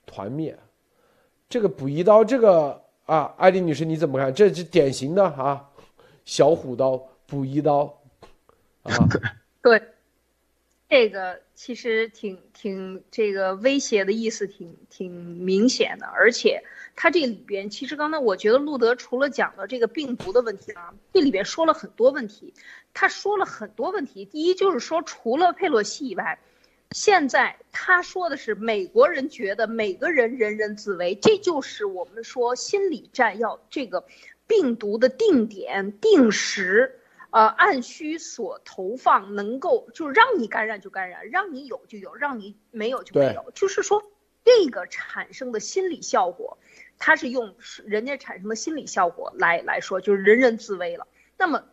[0.05, 0.57] 团灭，
[1.49, 4.31] 这个补一刀，这个啊，艾丽女士你怎么看？
[4.33, 5.67] 这是典型的啊，
[6.23, 6.95] 小虎刀
[7.25, 7.99] 补一刀
[8.83, 8.93] 啊，
[9.63, 9.81] 对。
[10.89, 16.63] 这个其实挺挺这个威胁的意思挺挺明显的，而且
[16.95, 22.53] 它这里边其实刚才我觉得路德除了讲了这个病毒的问题啊，这里边说了很多问题，
[22.93, 24.23] 他说了很多问题。
[24.23, 26.39] 第一就是说，除了佩洛西以外，
[26.91, 34.05] 现在他说的是美国人觉得每个人人人自危，这就是我们说心理战要这个
[34.47, 37.01] 病毒的定点定时。
[37.29, 43.51] 呃，按需所投放，能够就让你感染就感染，让你有就有，让你没有就没有。
[43.53, 44.01] 就是说，
[44.45, 46.57] 这个产生的心理效果，
[46.97, 47.53] 它是用
[47.85, 51.05] 人家产生的心理效果来来说，就是人人自危了。
[51.37, 51.65] 那么，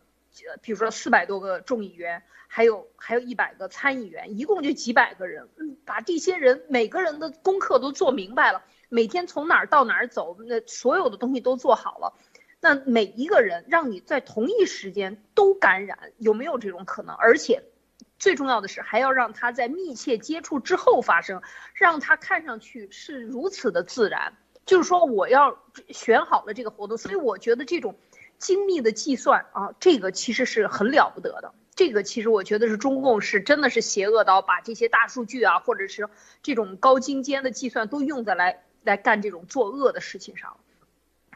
[0.63, 12.15] 比如说四百多个众议员，还有还有一百个参议员，一共就几百个人，嗯，把这些人每个人的功课都做明白了，每天从哪儿到哪儿走，那所有的东西都做好了。
[12.61, 17.15] 那每一个人让你在同一时间都感染，有没有这种可能？
[17.15, 17.63] 而且，
[18.19, 21.43] 最重要的是还要让他在密切接触之后发生，
[21.75, 24.39] 让他看上去是如此的自然。
[24.65, 27.99] 就是说，我要选好了这个活动，所以我觉得这种
[28.39, 31.53] 精密的计算啊，这个其实是很了不得的。
[31.75, 36.09] 这个其实我觉得是中共是真的是邪恶到把这些大数据啊，或者是
[36.43, 40.57] 这种高精尖的计算都用在来来干这种作恶的事情上。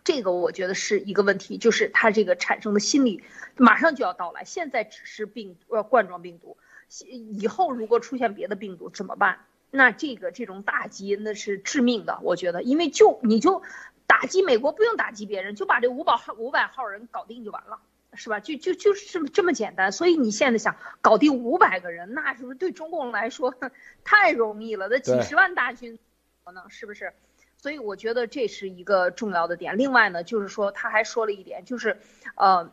[0.05, 3.23] 这个我觉得是一个问题，就是它这个产生的心理
[3.57, 4.45] 马上就要到来。
[4.45, 6.57] 现在只是病呃冠状病毒，
[7.09, 9.41] 以后如果出现别的病毒怎么办？
[9.71, 13.61] 那这个这种打击那是致命的，我觉得，因为就你就
[14.09, 17.79] 打击美国不用打击别人，就把这五百号五百号人搞定就完了，
[18.15, 18.41] 是吧？
[18.41, 19.93] 就就就是这么这么简单。
[19.93, 23.55] 所以你现在想搞定五百个人，那是不是对中共来说
[24.03, 24.89] 太容易了？
[24.89, 25.99] 那几十万大军
[26.43, 27.13] 可能是不是？
[27.59, 29.77] 所以我觉得这是一个重要的点。
[29.77, 32.01] 另外呢，就是说他还说了一点，就是，
[32.35, 32.73] 呃，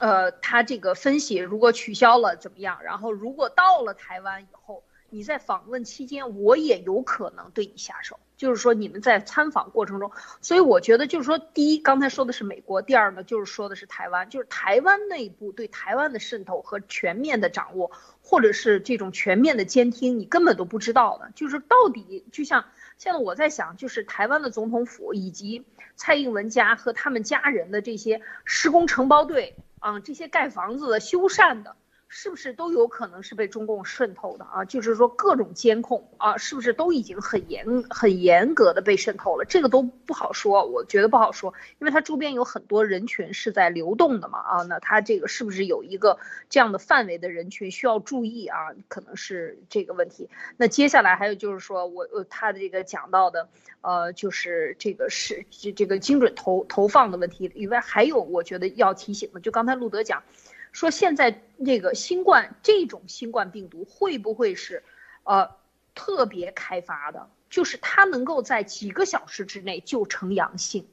[0.00, 2.82] 呃，他这个分析如果取消了怎么样？
[2.82, 8.18] 然后如果到了台湾以后，你在访问期间，我也有可能对你下手。
[8.38, 10.10] 就是说，你们在参访过程中，
[10.40, 17.92] 所以我觉得就是说，第一，刚才说的是美国；第二呢，就是说的是台湾，就是台湾内部对台湾的渗透和全面的掌握，
[18.22, 21.30] 或者是这种全面的监听，你根本都不知道的。
[21.34, 22.64] 就是到底，就像
[22.96, 31.76] 现在我在想，就是台湾的总统府以及蔡英文家和他们家人的这些施工承包队啊，这些盖房子的、修缮的。
[32.14, 34.66] 是不是都有可能是被中共渗透的啊？
[34.66, 39.46] 就是说各种监控啊，是不是都已经很严很严格的被渗透了？
[39.46, 46.18] 这个都不好说，我觉得不好说，因为它周边有很多人群是在流动的嘛啊，那它这个是不是有一个
[46.50, 48.58] 这样的范围的人群需要注意啊？
[48.88, 50.28] 可能是这个问题。
[50.58, 53.48] 那接下来还有就是说我呃他的这个讲到的
[53.80, 60.22] 呃就是这个是这这个精准投投放的问题以外，还有我觉得要提醒的，就刚才路德讲。
[60.72, 64.82] 说现在这个新冠这种新冠病毒会不会是，
[65.22, 65.50] 呃，
[65.94, 67.28] 特别开发的？
[67.50, 70.86] 就是它能够在几个小时之内就呈阳性，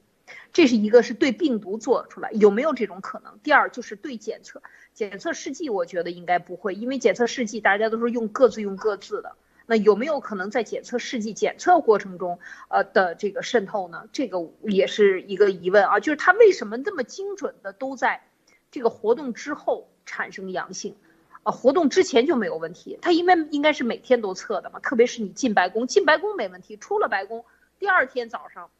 [0.52, 3.38] 这是一个是对病毒做出来有没有这种可能？
[3.42, 4.62] 第二就是对检测
[4.92, 9.32] 检测试剂，我觉得应该不会，因为检测试剂大家都是用各自用各自的，
[9.64, 14.04] 那有没有可能在检测试剂检测过程中，呃的这个渗透呢？
[14.12, 18.22] 这个也是一个疑问啊，就是它为什么这么精准的都在？
[18.70, 20.94] 这个活动之后产生阳性，
[21.42, 22.98] 啊，活动之前就没有问题。
[23.02, 27.44] 他因为应该是每天都测的嘛，特别是你进白宫，进白宫没问题，出了白宫
[27.78, 28.70] 第二天早上，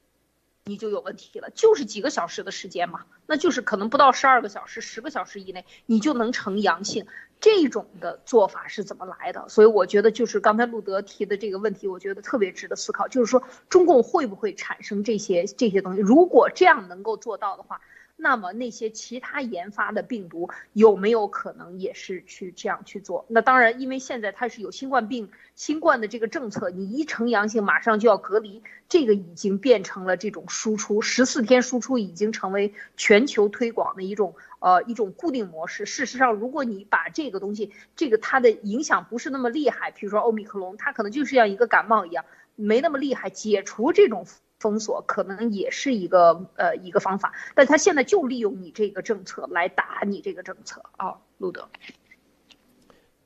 [0.65, 7.07] 你就有问题了，就是几个小时的时间嘛，那就是可能不到十二个小时，十个小时以内你就能呈阳性。
[7.41, 9.49] 这种的做法是怎么来的？
[9.49, 16.01] 所以我觉得就是刚才路德提的这个问题，我觉得特别值得思考，就是说中共会不会产生这些这些东西？
[16.01, 17.81] 如果这样能够做到的话。
[18.21, 23.25] 那么那些其他研发的病毒有没有可能也是去这样去做？
[23.29, 35.87] 那当然，因为现在它是有新冠病、新冠的这个政策，你一呈阳性马上就要隔离，这个已经变成了这种输出，十四天输出已经成为全球推广的一种呃一种固定模式。
[35.87, 44.27] 事实上，如果你把这个东西，这个它的影响不是那么厉害，比如说欧米克隆，它可能就是像一个感冒一样，没那么厉害，解除这种。
[44.61, 51.69] 封锁可能也是一个呃一个方法，但他现在就利用你这个政策来打你这个政策啊，路德。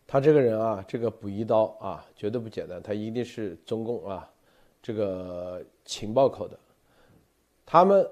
[0.06, 4.30] 他这个人啊，这个补一刀啊，绝对不简单，他一定是中共啊，
[4.80, 6.56] 这个情报口的。
[7.66, 8.08] 他们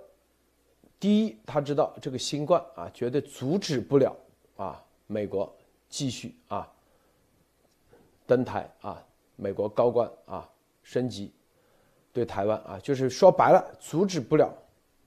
[0.98, 4.16] 第一，他知道这个新冠啊，绝对阻止不了
[4.56, 5.54] 啊，美国
[5.88, 6.68] 继续啊
[8.26, 9.00] 登台啊，
[9.36, 10.48] 美国高官啊
[10.82, 11.32] 升级。
[12.12, 14.52] 对台湾啊，就是说白了，阻止不了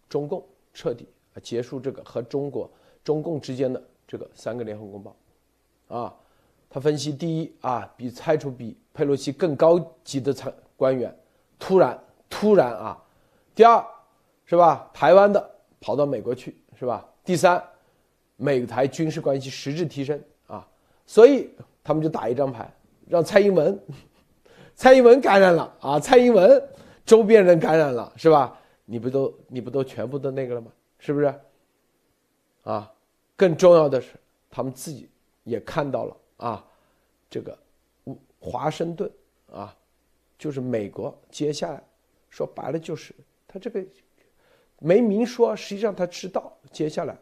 [0.10, 0.44] 中共
[0.74, 2.68] 彻底啊结束这个和中国
[3.04, 5.16] 中共之间的这个三个联合公报，
[5.88, 6.16] 啊，
[6.68, 11.16] 他分析第一啊，比拆除比佩洛西更高级的参官员
[11.60, 13.04] 突然突然啊，
[13.54, 13.86] 第二
[14.46, 17.08] 是吧，台湾的跑到美国去是吧？
[17.24, 17.64] 第三，
[18.36, 20.68] 美台军事关系实质提升啊，
[21.06, 21.52] 所以
[21.84, 22.68] 他们就打一张牌，
[23.08, 23.80] 让蔡英文，
[24.76, 26.62] 蔡英文感染了啊，蔡英文。
[27.06, 28.60] 周边人感染了是吧？
[28.88, 30.72] 你不都你不都全部都那个了吗？
[31.00, 31.34] 是不是？
[32.64, 32.92] 啊，
[33.36, 34.14] 更重要的是，
[34.50, 35.10] 他们自己
[35.44, 36.66] 也看到了啊，
[37.30, 37.58] 这个
[38.40, 39.12] 华盛顿
[39.52, 39.76] 啊，
[40.38, 41.84] 就是美国接下来
[42.30, 43.14] 说白了就是
[43.48, 43.84] 他这个
[44.80, 47.16] 没明说，实际上他知道接下来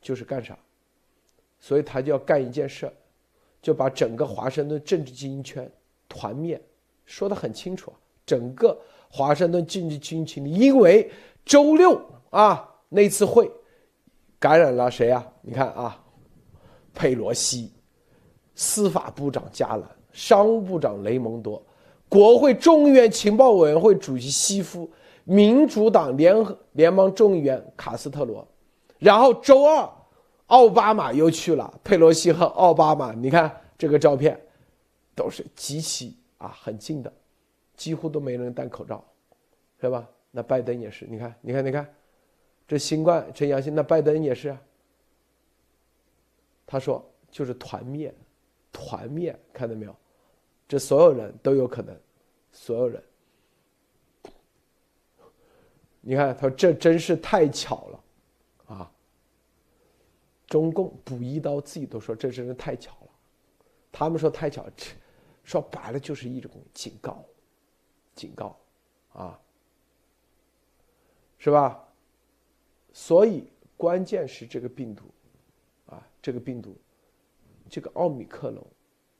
[0.00, 0.58] 就是干啥，
[1.60, 2.90] 所以他就要干一件事，
[3.60, 5.70] 就把整个华盛顿政治精英圈
[6.08, 6.60] 团灭，
[7.04, 7.92] 说的很清楚，
[8.26, 8.78] 整个。
[9.14, 11.10] 华盛顿经济军情因为
[11.44, 12.00] 周六
[12.30, 13.50] 啊那次会
[14.38, 15.22] 感染了谁啊？
[15.42, 16.02] 你看啊，
[16.94, 17.70] 佩洛西、
[18.54, 19.82] 司法部长加兰、
[20.12, 21.62] 商务部长雷蒙多、
[22.08, 24.90] 国会众议院情报委员会主席西夫、
[25.24, 28.46] 民主党联合联邦众议员卡斯特罗，
[28.98, 29.88] 然后周二
[30.46, 31.72] 奥巴马又去了。
[31.84, 34.40] 佩洛西和奥巴马，你看这个照片，
[35.14, 37.12] 都是极其啊很近的。
[37.82, 39.04] 几乎都没人戴口罩，
[39.80, 40.08] 是吧？
[40.30, 41.92] 那拜登也是，你看，你看，你看，
[42.68, 44.56] 这新冠呈阳性，那拜登也是。
[46.64, 48.14] 他说就是团灭，
[48.70, 49.96] 团灭，看到没有？
[50.68, 52.00] 这所有人都有可能，
[52.52, 53.02] 所有人。
[56.00, 58.04] 你看，他说这真是太巧了，
[58.76, 58.92] 啊！
[60.46, 63.08] 中共补一刀，自己都说这真是太巧了。
[63.90, 64.64] 他们说太巧，
[65.42, 67.24] 说白了就是一种警告。
[68.14, 68.56] 警告，
[69.12, 69.40] 啊，
[71.38, 71.82] 是吧？
[72.92, 75.04] 所以关键是这个病毒，
[75.86, 76.76] 啊，这个病毒，
[77.70, 78.62] 这个奥米克戎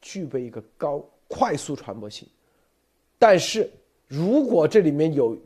[0.01, 2.28] 具备一个高快速传播性。
[3.18, 3.70] 但是
[4.07, 5.38] 如果这里面有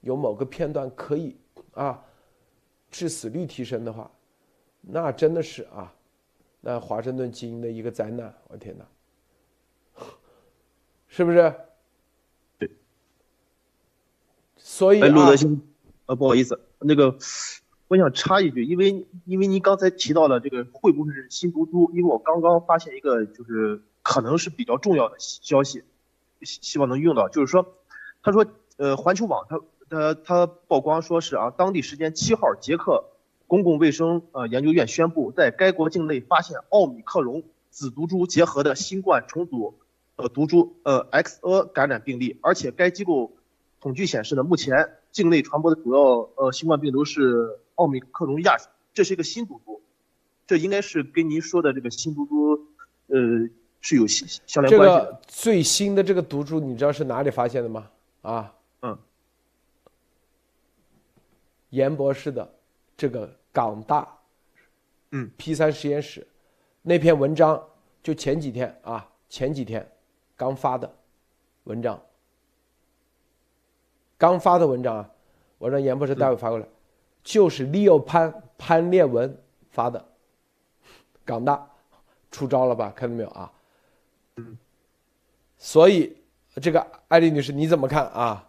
[0.00, 1.36] 有某个片段可以
[1.72, 2.02] 啊
[2.90, 4.10] 致死率提升的话，
[4.80, 5.94] 那真的是啊，
[6.60, 8.34] 那华盛顿基因的一个灾难！
[8.48, 8.88] 我天哪，
[11.06, 11.54] 是不是？
[14.60, 14.64] 对。
[14.64, 15.60] 所以哎，路啊德，先，
[16.06, 17.16] 呃，不好意思，那个
[17.88, 21.90] 我想插一句，因为因为您刚才提到了这个会不会是新毒株？
[21.92, 25.82] 因为我刚刚发现一个就是可能是比较重要的消息，
[26.42, 27.74] 希希望能用到，就是说，
[28.22, 28.46] 他说，
[28.76, 33.04] 呃，环球网他他他曝光说是啊，当地时间七号，捷克
[33.46, 39.74] 公共卫生呃研究院宣布，在该国境内发现奥密克戎子毒株结合的新冠重组
[40.16, 43.32] 呃毒株呃 XE 感染病例，而且该机构
[43.80, 49.80] 统计显示呢，目前境内传播的主要呃新冠病毒是奥密克戎亚型，这是一个新毒株，
[50.46, 52.66] 这应该是跟您说的这个新毒株
[53.06, 53.48] 呃
[53.80, 55.12] 是有相相连这关系的。
[55.12, 57.90] 个最新的这个毒株，你知道是哪里发现的吗？
[58.20, 58.98] 啊，嗯，
[61.70, 62.54] 严博士的
[62.98, 64.06] 这个港大，
[65.12, 66.26] 嗯，P 三实验室
[66.82, 67.62] 那篇文章，
[68.02, 69.90] 就前几天啊，前几天
[70.36, 70.92] 刚发的
[71.64, 71.98] 文章，
[74.20, 75.10] 刚发的文章啊，
[75.56, 76.66] 我让严博士待会发过来，
[77.24, 79.34] 就是利诱潘潘烈文
[79.70, 80.06] 发的，
[81.24, 81.66] 港大
[82.30, 82.92] 出招了吧？
[82.94, 83.50] 看到没有啊？
[85.56, 86.18] 所以，
[86.60, 88.46] 这个艾丽女士你怎么看啊？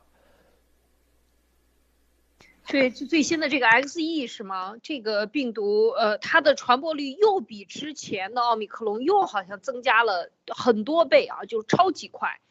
[2.68, 4.76] 对，最最新的这个 XE 是吗？
[4.84, 12.42] 这个病毒，呃，它的传播率又比之前的奥密克戎又好像增加了很多倍啊，就超级快。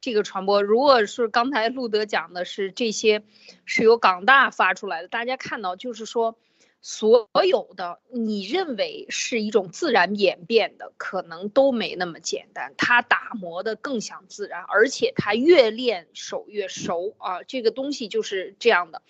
[0.00, 3.22] 这个传播，如果是刚才路德讲的是这些
[3.64, 6.38] 是由港大发出来的，大家看到就是说，
[6.80, 12.72] 所有的你认为是一种自然演变的，可能都没那么简单。
[12.78, 19.02] 它打磨的更像自然，而且它越练手越熟啊，这个东西就是这样的。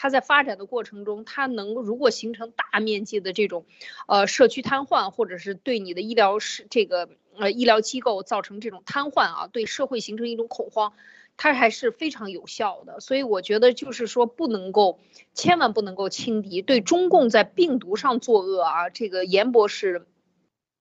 [0.00, 3.66] 它在发展的过程中，它能如果形成大面积的这种，
[4.06, 10.92] 呃，社区瘫痪，或者是对你的医疗是这个呃医疗机构造成这种瘫痪啊，对社会形成一种恐慌，
[11.36, 13.00] 它还是非常有效的。
[13.00, 14.98] 所以我觉得就是说不能够，
[15.34, 16.62] 千万不能够轻敌。
[16.62, 20.06] 对中共在病毒上作恶啊，这个严博士。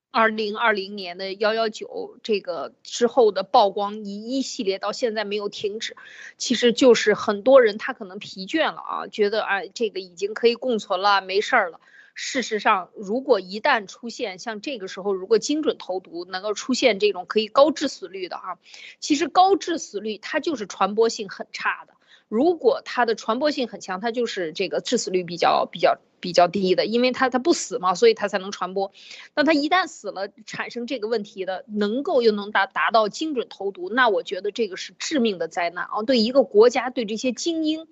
[0.09, 5.95] 二零二零年的幺幺九这个之后的曝光一一系列到现在没有停止，
[6.37, 11.79] 其实就是很多人他可能疲倦了啊，觉得哎这个已经可以共存了，没事儿了。
[12.19, 18.57] 事实上，如果一旦出现像这个时候，如果精准投毒能够出现这种可以高致死率的啊，
[18.99, 21.93] 其实高致死率它就是传播性很差的。
[22.27, 28.91] 如果它的传播性很强，它就是这个致死率比较比较比较低的，因为它它不死嘛，所以它才能传播。
[29.35, 36.01] 那它一旦死了，产生这个问题的，能够又能达达到精准投毒，那我觉得这个是致命的灾难啊！
[36.01, 37.87] 对一个国家，对这些精英，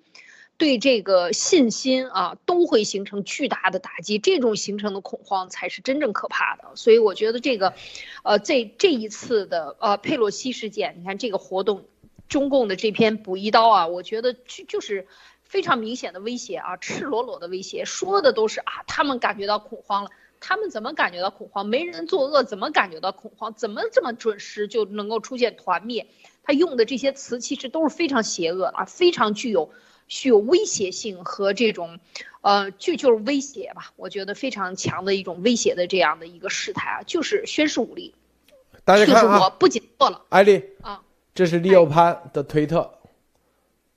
[0.58, 4.18] 对这个信心啊，都会形成巨大的打击。
[4.18, 6.64] 这种形成的恐慌才是真正可怕的。
[6.74, 7.74] 所以我觉得这个，
[8.22, 11.84] 呃，这这一次的呃佩洛西事件，你看这个活动。
[12.28, 15.06] 中共的这篇补一刀啊，我觉得就就是
[15.44, 21.64] 非常明显的威胁啊，赤裸裸的威胁，说的都是啊，他们感觉到恐慌了，他们怎么感觉到恐慌？
[21.64, 23.54] 没人作恶，怎么感觉到恐慌？
[23.54, 26.08] 怎么这么准时就能够出现团灭？
[26.42, 29.70] 他用的这些词其实都是非常邪恶啊，非常具有
[30.06, 31.98] 具有威胁性和这种，
[32.40, 38.14] 呃，就就是威胁吧，我觉得非常强的一种威胁的这样的一个事态啊，就是宣示武力，
[38.46, 41.02] 就是大家看啊，我不仅做了艾丽，啊。
[41.34, 42.90] 这是利奥潘的推特，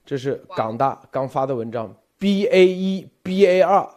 [0.05, 3.88] 这是港大刚发的文章，B A 一 B A 二，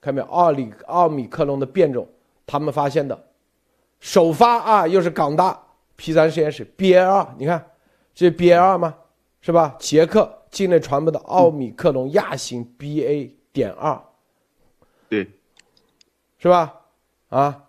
[0.00, 0.26] 看没有？
[0.26, 2.08] 奥里奥米克隆的变种，
[2.44, 3.26] 他们发现的，
[4.00, 5.62] 首发啊，又是港大
[5.94, 7.70] P 三实验室 B A 二，你看
[8.14, 8.96] 这 B A 二吗？
[9.40, 9.76] 是吧？
[9.78, 14.02] 捷克境内传播的奥米克隆亚型 B A 点二，
[15.08, 15.30] 对，
[16.38, 16.80] 是吧？
[17.28, 17.64] 啊，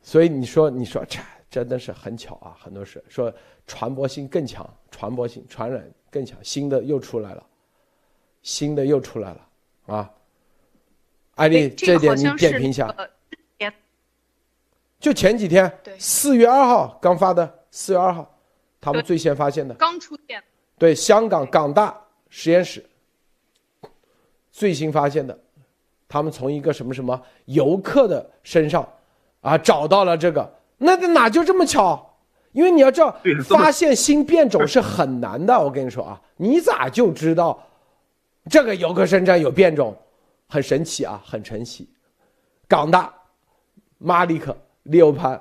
[0.00, 1.20] 所以你说，你说这
[1.50, 3.32] 真的是很巧啊，很多事说。
[3.66, 7.42] 传播性更强，传播性传染更强，新的又出来了，
[8.42, 9.48] 新的又出来了
[9.86, 10.12] 啊！
[11.36, 12.94] 艾丽，这点你点评一下。
[15.00, 18.38] 就前几天，四月二号刚发的，四月二号，
[18.82, 20.44] 他们最先发现的，刚出现。
[20.84, 22.84] 对，香港港大实验室
[24.52, 25.38] 最新发现的，
[26.06, 28.86] 他们从一个什么什么游客的身上
[29.40, 32.14] 啊找到了这个，那哪就这么巧？
[32.52, 33.16] 因为你要知道，
[33.48, 35.58] 发现新变种是很难的。
[35.58, 37.58] 我跟你说啊，你咋就知道
[38.50, 39.96] 这个游客身上有变种？
[40.46, 41.88] 很神奇啊，很神奇。
[42.68, 43.10] 港大、
[43.96, 45.40] 马里克、利欧潘，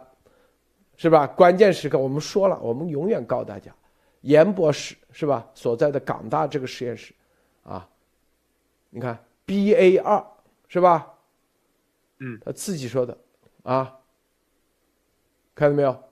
[0.96, 1.28] 是吧？
[1.28, 3.70] 关键时刻我们说了，我们永远告诉大家，
[4.24, 5.46] 严博士是吧？
[5.54, 7.14] 所在的港大这个实验室，
[7.64, 7.88] 啊，
[8.90, 10.26] 你看 BA 二
[10.68, 11.14] 是吧？
[12.20, 13.18] 嗯，他自己说的
[13.64, 14.00] 啊，
[15.54, 16.04] 看到没有？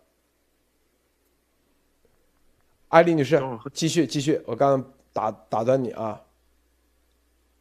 [2.90, 3.42] 艾丽女士，
[3.72, 6.22] 继续继续，我刚刚打打断你啊。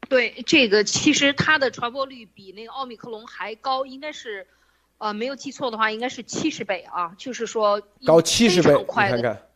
[0.09, 4.45] 对这个，其实它的传播率比那个奥密克戎还高，应该是，
[4.99, 9.47] 呃，没有记错的话，应该是七十倍啊，就是说高七十倍，你看看。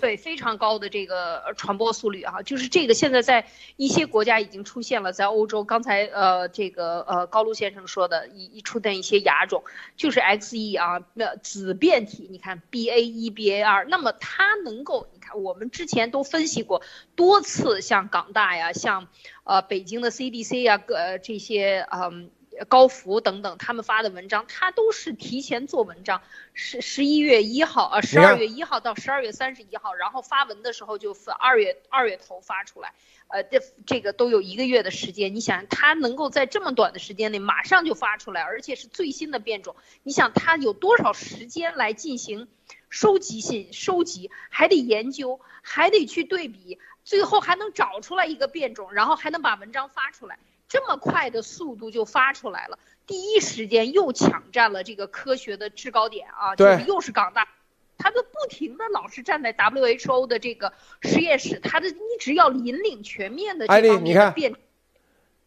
[0.00, 3.46] 对，非常高的这个传播速率啊，就是这个现在在
[3.76, 9.64] 一些国家已经出现了，在欧洲，刚才呃这个呃高露先生说的，一一出现一些亚种，
[9.96, 16.82] 就是 XE 啊，那子变体，你看 BA 一 BA 二，那么它能够，你看我们之前都分析过
[17.16, 19.08] 多次，像港大呀，像
[19.42, 22.30] 呃北京的 CDC 呀，各这些嗯。
[22.66, 26.22] 高福等等，他们发的文章，他都是提前做文章，
[26.54, 32.94] 十十一月一号啊，十二月一号到十二月三十一号，然后发文的时候就二月二月头发出来，
[33.28, 35.34] 呃，这这个都有一个月的时间。
[35.34, 42.48] 你想，他能够在这么短的时间内马上就发出来，而且是最新的变种，你想他有多少时间来进行
[42.88, 50.38] 收集信、收集，还得研究，还得去对比，最后还能找出来一个变种，然后还能把文章发出来。
[50.68, 56.54] 这么快的速度就发出来了，第一时间又抢占了这个科学的制高点啊！
[56.54, 57.48] 就是又是港大，
[57.96, 64.54] 他就不停的老是站在 WHO 的这个实验室，他的一直要引领全面的这方面的变。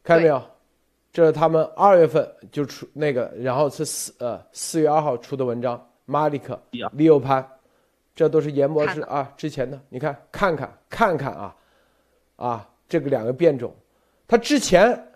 [0.04, 0.44] 看见没有？
[1.14, 6.60] 这是他们二月份就出那个，然后是四呃四月二号出的文章，马里克、
[6.94, 7.48] 利欧潘，
[8.16, 9.80] 这都是严博士啊之前的。
[9.90, 11.56] 你看看看看看啊
[12.38, 13.76] 啊，这个两个变种，
[14.28, 15.10] 他之前。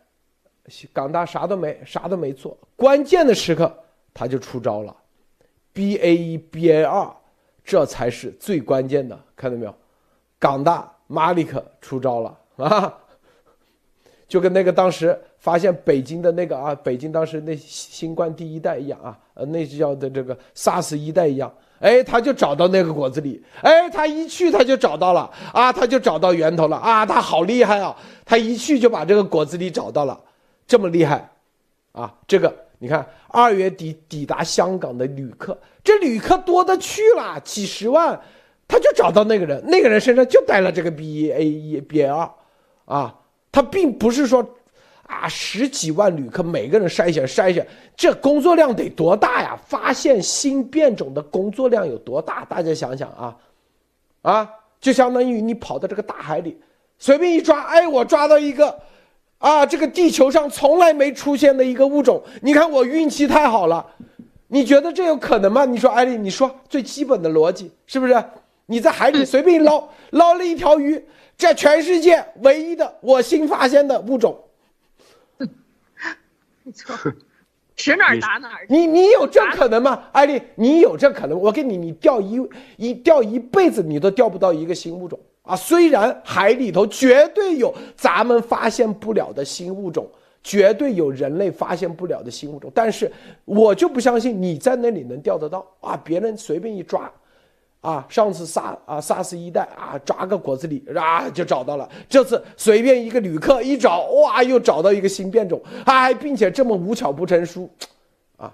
[0.91, 3.71] 港大啥都没，啥都没做，关键的时刻
[4.13, 4.95] 他就出招了
[5.73, 7.07] ，B A 一 B A 二，
[7.63, 9.75] 这才是最关键的，看到没有？
[10.39, 12.93] 港大马里克出招了啊，
[14.27, 27.95] 就跟那个当时发现北京的那个啊，北京当时那新冠第一代一样啊，呃，那叫的这个 SARS 一代一样，哎，他就找到那个果子狸，哎，他一去他就找到了啊，他就找到源头了啊，他好厉害啊，
[28.25, 30.19] 他一去就把这个果子狸找到了。
[30.67, 31.29] 这么厉害，
[31.91, 38.19] 啊，这个你看，二月底抵达香港的旅客，这旅客多的去了，几十万，
[38.67, 42.29] 他就找到那个人，那个人身上就带了这个 B A 一 B 二，
[42.85, 43.15] 啊，
[43.51, 44.43] 他并不是说，
[45.03, 49.55] 啊，十几万旅客每个人筛选筛选，这工作量得多大呀？
[49.67, 52.43] 发现新变种的工作量有多大？
[52.45, 53.37] 大家想想啊，
[54.23, 54.49] 啊，
[54.81, 56.59] 就相当于你跑到这个大海里，
[56.97, 58.79] 随便一抓，哎，我抓到一个。
[59.45, 63.85] 啊，这个地球上从来没出现的一个物种，你看我运气太好了，
[64.47, 65.65] 你觉得这有可能吗？
[65.65, 68.23] 你说艾丽，你说最基本的逻辑是不是？
[68.65, 70.99] 你在海里随便捞捞了一条鱼，
[71.37, 74.35] 这全世界唯一的我新发现的物种，
[76.63, 76.95] 没错，
[77.75, 78.65] 指哪儿打哪儿。
[78.67, 80.05] 你你有这可能吗？
[80.11, 81.39] 艾丽，你有这可能？
[81.39, 82.41] 我给你，你钓一
[82.77, 85.19] 一钓一辈子，你都钓不到一个新物种。
[85.45, 90.07] 啊，虽然海里头绝对有咱们发现不了的新物种，
[90.43, 93.11] 绝对有人类发现不了的新物种，但是
[93.45, 95.99] 我就不相信你在那里能钓得到啊！
[96.03, 97.11] 别人随便一抓，
[97.81, 107.69] 啊，上次萨啊萨斯一代啊抓个果子狸啊就找到了，这次随便一个旅客一找，哇，又找到一个新变种，还并且这么无巧不成书，
[108.37, 108.51] 啊，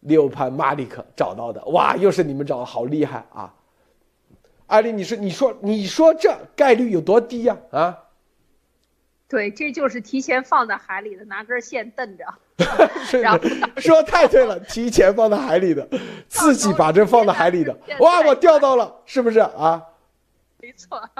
[0.00, 3.54] 六潘马里克找到的，哇，又是你们找的好厉害啊！
[4.66, 7.56] 艾丽，你说，你说，你说这概率有多低呀？
[7.70, 8.04] 啊，
[9.28, 12.24] 对，这就是提前放在海里的，拿根线瞪着。
[13.20, 13.38] 然后
[13.78, 15.88] 说太对了，提前放在海里的，
[16.28, 19.82] 自己把这放在海里的，哇，我钓到了，是不是啊？
[20.58, 21.10] 没错，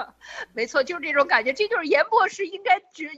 [0.53, 3.09] 没错，就是这种感觉，这就是严博士应该只，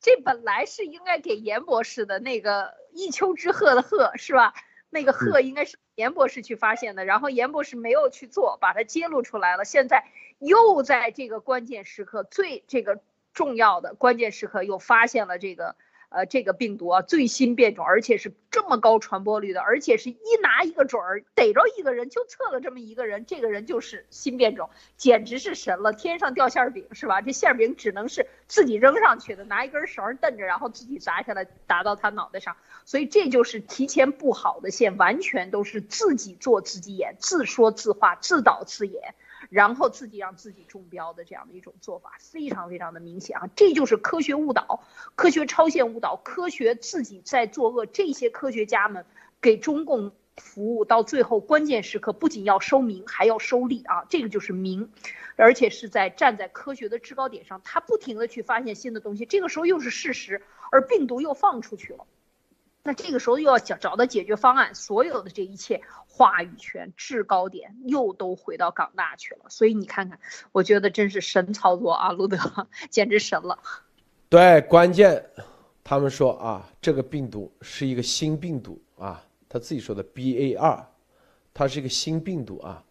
[0.00, 4.52] 这本来是应该给严博士的那个一丘之貉的貉，是吧？
[4.90, 9.64] 那个鹤应该是严博士去发现的，然后严博士没有去做，把它揭露出来了。
[9.64, 10.04] 现在
[10.38, 13.00] 又在这个关键时刻，最这个
[13.32, 15.76] 重要的关键时刻，又发现了这个。
[16.10, 27.20] 呃，这个病毒啊，最新变种，而且是这么高传播率的，而且是一拿一个准儿，逮着一个人就测了这么一个人，这个人就是新变种，简直是神了，天上掉馅饼是吧？
[27.20, 39.14] 这馅饼只能是自己扔上去的，拿一根绳儿蹬着，然后自己砸下来砸到他脑袋上，所以这就是提前布好的线，完全都是自己做自己演，自说自话，自导自演。
[39.50, 43.50] 然后自己让自己中标的这样的一种做法，非常非常的明显啊！
[43.56, 44.84] 这就是科学误导、
[45.16, 47.84] 科学超限误导、科学自己在作恶。
[47.84, 49.04] 这些科学家们
[49.40, 54.92] 给中共服务，到最后关键时刻不仅要收名，还要收利啊，这个就是名，
[55.34, 62.06] 而且是在站在科学的制高点上，他不停的去发现新的东西，这个时候又是事实，而病毒又放出去了。
[62.82, 65.82] 那这个时候又要找找到解决方案，所有的这一切
[66.20, 69.46] 话语权制高点又都回到港大去了。
[69.48, 70.20] 所以你看看，
[70.52, 72.36] 我觉得真是神操作啊，路德
[72.90, 73.58] 简直神了。
[74.28, 75.24] 对，关键
[75.82, 80.86] 他们说啊，这个病毒是一个新病毒啊，他自己说的 B A 二，
[81.54, 82.84] 它是一个新病毒啊，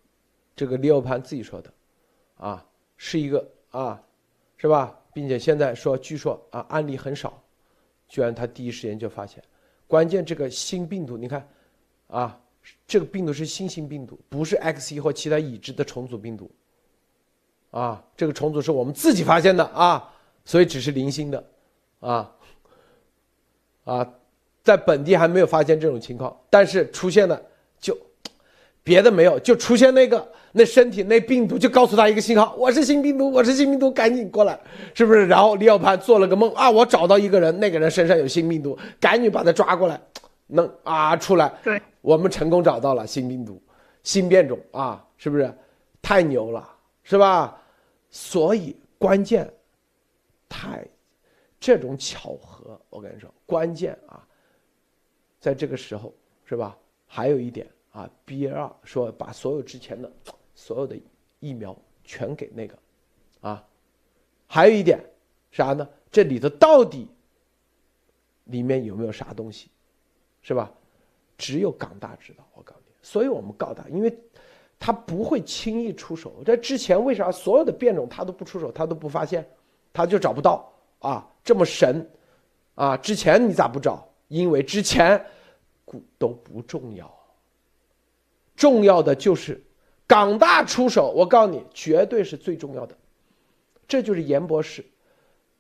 [0.56, 1.72] 这个利奥潘自己说的，
[2.36, 2.66] 啊，
[2.98, 4.02] 是一个啊，
[4.58, 5.00] 是吧？
[5.14, 7.40] 并且现在说，据说啊，案例很少，
[8.08, 9.44] 居然他第一时间就发现。
[9.86, 11.48] 关键这个新病毒，你看，
[12.08, 12.42] 啊，
[12.88, 16.50] 这个病毒是新型病毒，不是 X 一或其他已知的重组病毒，
[17.72, 20.12] 啊，这个重组是我们自己发现的啊，
[20.46, 21.44] 所以只是零星的，
[22.00, 22.32] 啊，
[23.84, 24.14] 啊，
[24.64, 27.42] 在本地还没有发现这种情况，但是出现了
[27.80, 27.98] 就，
[28.84, 30.28] 别的没有，就出现那个。
[30.52, 34.60] 那身体那病毒就告诉他一个信号，我是新病毒，我是新病毒，赶紧过来，
[34.96, 35.28] 是不是？
[35.28, 40.02] 然后李小潘做了个梦啊，我找到一个人，那个人身上有新病毒，赶紧把他抓过来，
[40.48, 41.54] 能啊出来。
[41.64, 43.62] 对，我们成功找到了新病毒，
[44.04, 45.54] 新变种啊，是不是？
[46.02, 46.70] 太牛了，
[47.04, 47.62] 是吧？
[48.10, 49.52] 所以关键，
[50.48, 50.88] 太，
[51.60, 54.26] 这种巧合，我跟你说，关键啊，
[55.40, 56.14] 在这个时候，
[56.46, 56.78] 是吧？
[57.06, 60.12] 还有一点啊，B 二说把所有之前的。
[60.56, 61.00] 所有的
[61.40, 61.74] 疫苗
[62.04, 62.78] 全给那个，
[63.40, 63.66] 啊，
[64.46, 65.00] 还有一点
[65.52, 65.88] 啥呢？
[66.12, 67.08] 这里头到底
[68.44, 69.70] 里面有没有啥东西，
[70.42, 70.70] 是吧？
[71.40, 72.94] 只有港大知道，我告诉你。
[73.02, 74.16] 所以我们告他，因为
[74.78, 76.44] 他不会轻易出手。
[76.46, 79.50] 这之前为啥所有的变种他都不出手，他都不发现，
[79.92, 81.28] 他就找不到啊？
[81.44, 82.08] 这么神
[82.76, 82.96] 啊？
[82.98, 84.08] 之前你咋不找？
[84.28, 85.26] 因为之前
[85.86, 87.12] 股都不重要，
[88.56, 89.60] 重要的就是。
[90.06, 92.98] 港大出手，我告诉你，绝对是最重要的。
[93.88, 94.84] 这就是严博士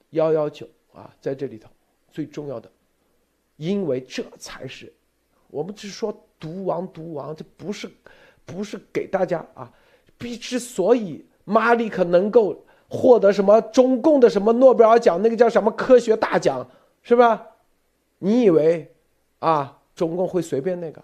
[0.09, 1.69] 幺幺九啊，在这里头
[2.11, 2.71] 最重要的，
[3.57, 4.91] 因为这才是
[5.49, 7.89] 我们只是说毒王毒王，这不是
[8.45, 9.71] 不是给大家啊。
[10.17, 16.69] 必之所以马里克能够获得什么中共的什么诺贝尔奖，那个叫什么科学大奖，
[17.01, 17.47] 是吧？
[18.17, 18.93] 你以为
[19.39, 21.01] 啊，中共会随便那个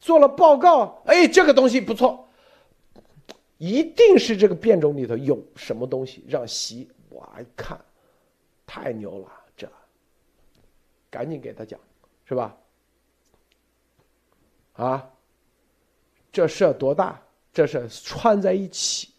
[0.00, 1.02] 做了报告？
[1.06, 2.28] 哎，这个东西不错。
[3.58, 7.80] 一定是这个变种里头有什么东西让习哇一看，
[8.66, 9.68] 太牛了，这
[11.08, 11.78] 赶紧给他讲，
[12.24, 12.56] 是吧？
[14.74, 15.10] 啊，
[16.32, 17.20] 这事多大？
[17.52, 19.10] 这事串在一起，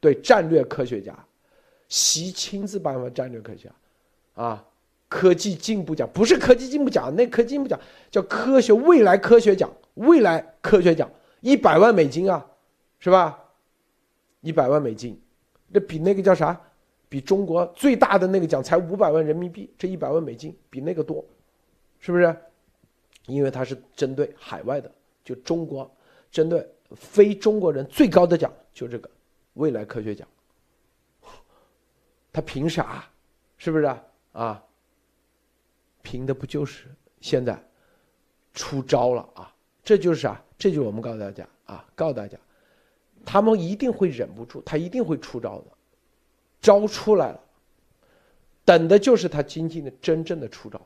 [0.00, 1.16] 对战略科学家，
[1.88, 4.64] 习亲自颁发战略科学家，啊，
[5.08, 7.78] 科技进步奖不是科技进步奖，那科技进步奖
[8.10, 11.08] 叫科学未来科学奖，未来科学奖
[11.40, 12.44] 一百万美金啊，
[12.98, 13.38] 是吧？
[14.40, 15.20] 一百万美金，
[15.72, 16.60] 这比那个叫啥？
[17.08, 21.24] 比中国最大的那个奖才五百万人民币，这一百万美金比那个多，
[22.00, 22.36] 是不是？
[23.28, 24.90] 因为它是针对海外的，
[25.22, 25.88] 就中国
[26.30, 29.08] 针对非中国人最高的奖就这个
[29.54, 30.26] 未来科学奖。
[32.32, 33.08] 他凭啥？
[33.56, 34.04] 是不是啊？
[34.32, 34.64] 啊？
[36.02, 36.86] 凭的不就是
[37.20, 37.60] 现在
[38.54, 39.54] 出招了啊？
[39.82, 40.42] 这就是啥？
[40.58, 42.38] 这就是我们告诉大家啊，告诉大家。
[43.24, 45.66] 他们一定会忍不住，他一定会出招的，
[46.60, 47.40] 招出来了，
[48.64, 50.80] 等的就是他经济的真正的出招，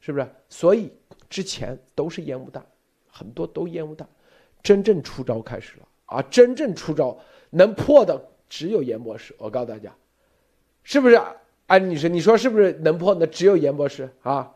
[0.00, 0.28] 是不是？
[0.48, 0.92] 所以
[1.28, 2.64] 之前都是烟雾弹，
[3.08, 4.08] 很多都烟雾弹，
[4.62, 6.22] 真正出招开始了啊！
[6.22, 7.18] 真正出招
[7.50, 9.94] 能破的只有严博士，我告诉大家，
[10.82, 11.20] 是不是？
[11.66, 14.54] 安女士，你说是不是能破的只有严博士啊？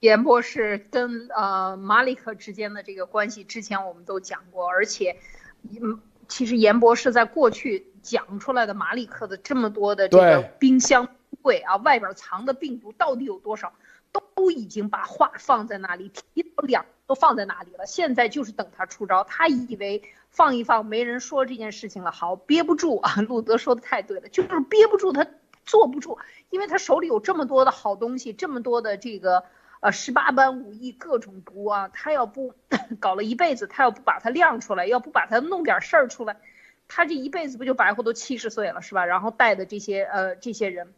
[0.00, 5.16] 严博士跟呃马里克之间的这个关系，之前我们都讲过，而且，
[5.80, 5.98] 嗯，
[6.28, 11.08] 其实严博士在过去讲出来的马里克的这么多的这个冰箱
[11.46, 13.72] 柜啊，外边藏的病毒到底有多少，
[14.10, 17.86] 都已经把话放在那里，一两都放在那里了。
[17.86, 23.20] 现在就是等他出招，他以为放一放没人说这件事情了，好憋不住啊。
[23.22, 25.24] 路德说的太对了，就是憋不住，他
[25.64, 26.18] 坐不住，
[26.50, 29.44] 因为他手里有这么多的好东西，这么多的这个。
[29.80, 31.88] 呃，十八般武艺，各种毒啊！
[31.88, 32.54] 他要不
[32.98, 36.38] 搞了一辈子，他要不把它亮出来，要不把它弄点事儿出来，
[36.88, 39.04] 他这一辈子不就白活都七十岁了，是吧？
[39.04, 40.94] 然后带的这些呃这些人，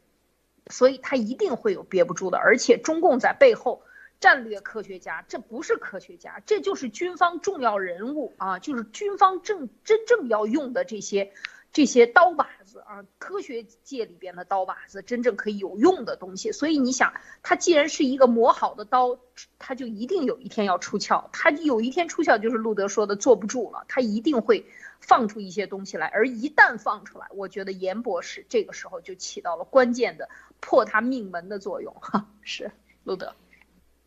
[0.71, 2.39] 所以他一定会有憋不住的。
[2.39, 3.83] 而且中共在背后，
[4.21, 11.33] 战略科学家，这不是科学家，这就是军方重要人物啊，就是军方正真正要用的这些
[11.73, 12.81] 这些刀把子。
[12.81, 16.53] 啊，科学界里边的刀把子，真正可以有用的东西。
[16.53, 17.13] 所以你想，
[17.43, 19.19] 它既然是一个磨好的刀，
[19.59, 21.29] 它就一定有一天要出鞘。
[21.33, 24.67] 它有一天出鞘，就是路德说的坐不住了，它一定会
[25.01, 26.07] 放出一些东西来。
[26.07, 30.29] 而一旦放出来，我觉得严博士这个时候就起到了关键的
[30.61, 31.95] 破他命门的作用。
[32.01, 32.71] 哈，是
[33.05, 33.35] 路德。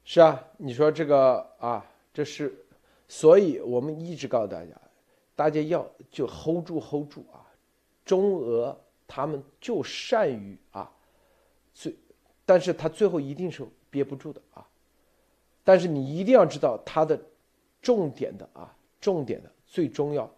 [0.04, 2.54] 是啊，你说这个啊，这是，
[3.08, 4.76] 所以我们一直告诉大家，
[5.36, 7.46] 大家要就 hold 住 hold 住啊。
[8.04, 8.78] 中俄
[9.08, 10.92] 他们就善于啊，
[11.74, 11.96] 最，
[12.46, 14.68] 但是他最后一定是憋不住的啊。
[15.64, 17.22] 但是你一定要知道他的
[17.82, 20.30] 重点的啊，重点的最重要，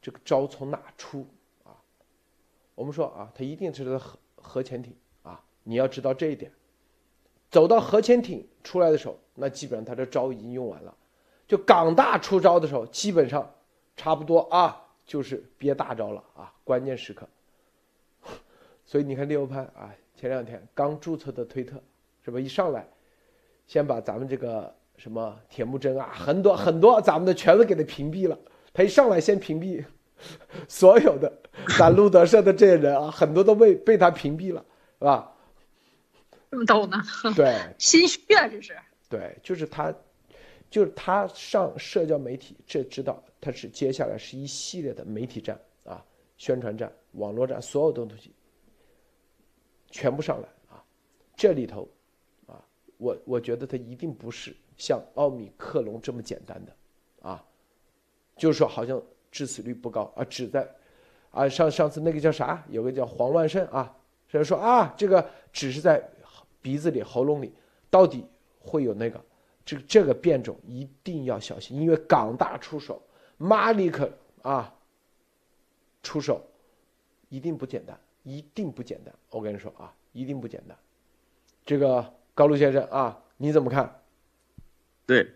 [0.00, 1.26] 这个招从哪出
[1.64, 1.76] 啊？
[2.74, 6.50] 我们说啊，他一定是核核潜艇啊，你要知道这一点。
[7.50, 10.94] 走到核潜艇出来的时候，那基本上他这招已经用完了。
[11.48, 13.52] 就港大出招的时候，基本上
[13.96, 17.28] 差不多啊，就是憋大招了啊，关键时刻。
[18.86, 21.82] 所以你看六潘啊，前两天刚注册的推特，
[22.24, 22.38] 是吧？
[22.38, 22.88] 一上来，
[23.66, 28.38] 先把咱们这个什么铁木真啊，很多很多咱们的全都给他屏蔽了。
[28.72, 29.84] 他一上来先屏蔽
[30.68, 31.32] 所有的
[31.78, 34.64] 咱路德社的这些人啊， 很多都被被他屏蔽了，
[34.98, 35.32] 是吧？
[36.50, 37.00] 这么逗呢？
[37.34, 38.76] 对， 心虚啊，这是。
[39.08, 39.92] 对，就是他，
[40.70, 46.04] 就是他上社交媒体，这知道他是接下来是一系列的媒体战啊，
[46.36, 48.32] 宣传战、网络战，所有的东西
[49.90, 50.84] 全部上来啊。
[51.34, 51.88] 这里头
[52.46, 52.62] 啊，
[52.98, 57.44] 我我觉得他一定不是像奥米克隆这么简单的啊，
[58.40, 59.00] 就是说好像
[59.30, 60.68] 致死率不高啊，只在
[61.30, 63.94] 啊上上次那个叫啥，有个叫黄万胜啊，
[64.28, 66.02] 所以说啊，这个只是在。
[66.62, 67.50] 鼻子里、喉咙里，
[67.88, 68.22] 到底
[68.58, 69.18] 会有那个？
[69.64, 73.00] 这个这个变种一定要小心，因为港大出手，
[73.38, 74.12] 马里克
[74.42, 74.70] 啊
[76.02, 76.46] 出手，
[77.30, 79.14] 一定不简单，一定不简单。
[79.30, 80.76] 我跟你说啊，一定不简单。
[81.64, 84.02] 这个高露先生啊，你怎么看？
[85.06, 85.32] 对，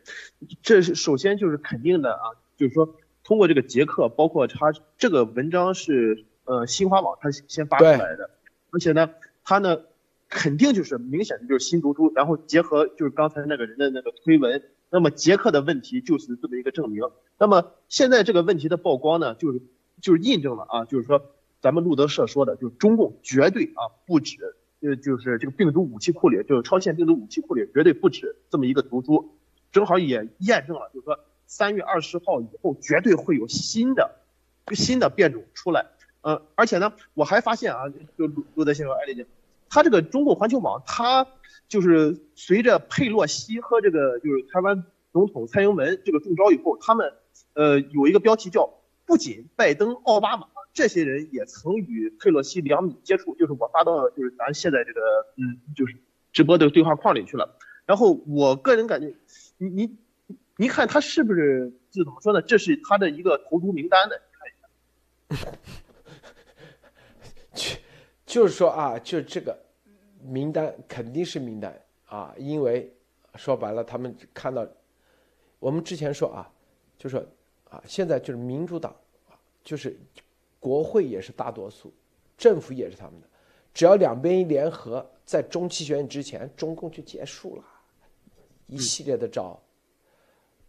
[0.63, 8.31] 这是首先就是肯定的啊，就是说通过这个捷克，包括他这个文章是呃新华网他先发出来的，
[8.71, 9.11] 而且呢，
[9.45, 9.81] 他呢。
[10.27, 17.05] 肯定就是明显的就是新毒株，然后结合就是刚才那个人的那个推文，那么捷克的问题就是这么一个证明。
[17.39, 19.63] 那么现在这个问题的曝光呢，就是
[20.01, 21.23] 就是印证了啊，就是说
[21.61, 29.37] 咱们路德社说的，就是中共绝对啊不止，呃就是这个病毒武器库里，就是超限病毒武器库里绝对不止这么一个毒株，
[29.71, 34.17] 正好也验证了，就是说三月二十号以后绝对会有新的
[34.73, 35.87] 新的变种出来。
[36.23, 39.27] 呃，而且呢，我还发现啊，就路路德先生、艾丽姐。
[39.69, 41.27] 他这个中共环球网，他
[41.69, 47.13] 就是随着佩洛西和这个就是台湾总统蔡英文这个中招以后，他们
[47.55, 48.73] 呃有一个标题叫
[49.05, 55.01] “不仅拜登、奥巴马这些人也曾与佩洛西两米接触”，就是我发到就是咱现在这个
[55.37, 55.97] 嗯就是
[56.33, 57.59] 直播的对话框里去了。
[57.85, 59.15] 然后我个人感觉，
[59.59, 59.97] 你你
[60.57, 62.43] 你看他是不是就怎么说呢？
[62.43, 64.21] 这是他的一个投毒名单的，
[65.29, 65.59] 你看一下。
[67.55, 67.79] 去，
[68.25, 69.57] 就是说啊，就这个。
[70.27, 72.91] 名单肯定是名单啊，因为
[73.35, 74.67] 说白了，他们看到
[75.59, 76.51] 我们之前说啊，
[76.97, 77.23] 就说
[77.69, 78.91] 啊，现在就是民主党
[79.29, 79.95] 啊，就是
[80.59, 81.93] 国会也是大多数，
[82.39, 83.27] 政府也是他们的，
[83.75, 87.65] 只要两边一联合，在中期选举之前，中共就结束了，
[88.67, 89.63] 一系列的招，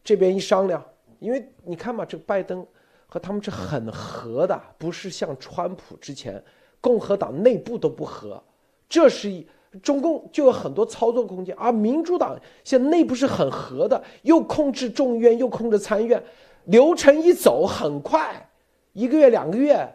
[0.06, 0.82] 这边一商量，
[1.20, 2.66] 因为你看嘛，这个拜登
[3.08, 6.42] 和他们是很合的，不是像川普之前，
[6.80, 8.42] 共和党内部都不和。
[8.88, 9.46] 这是一
[9.82, 16.24] 中共就有很多操作空间，而民主党现在内部是很合的，又控制众议院，又控制参议院，
[16.66, 18.50] 流程一走很快，
[18.94, 19.92] 一个月两个月，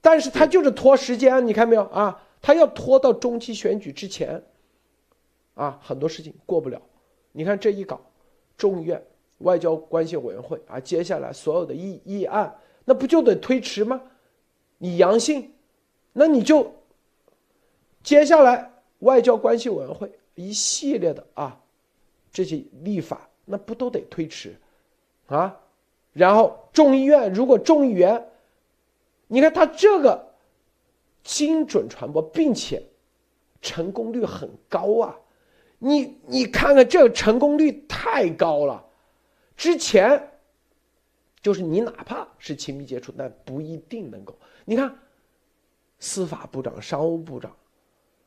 [0.00, 2.20] 但是他就是拖时间，你看没有啊？
[2.42, 4.42] 他要拖到中期选举之前，
[5.54, 6.82] 啊，很多事情过不了。
[7.32, 8.00] 你看这一搞，
[8.56, 9.02] 众议院
[9.38, 14.00] 外交关系委员会啊，接下来所有的议议案，那不就得推迟吗？
[14.78, 15.52] 你阳性，
[16.12, 16.72] 那你就。
[18.02, 21.60] 接下来，外交关系委员会一系列的啊，
[22.30, 24.54] 这些立法那不都得推迟，
[25.26, 25.58] 啊？
[26.12, 28.28] 然后众议院如果众议员，
[29.26, 30.24] 你看他这个
[31.24, 32.82] 精准传播，并且
[33.60, 35.18] 成功率很高啊！
[35.78, 38.84] 你你看看这个成功率太高了，
[39.56, 40.32] 之前
[41.40, 44.36] 就是你哪怕是亲密接触，那不一定能够。
[44.64, 44.94] 你看，
[45.98, 47.54] 司法部长、商务部长。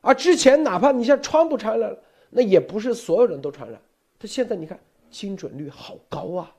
[0.00, 1.98] 啊之前哪怕你像川普传染了，
[2.30, 3.80] 那也不是所有人都传染。
[4.18, 4.80] 他现在你看
[5.10, 6.54] 精准率好高啊，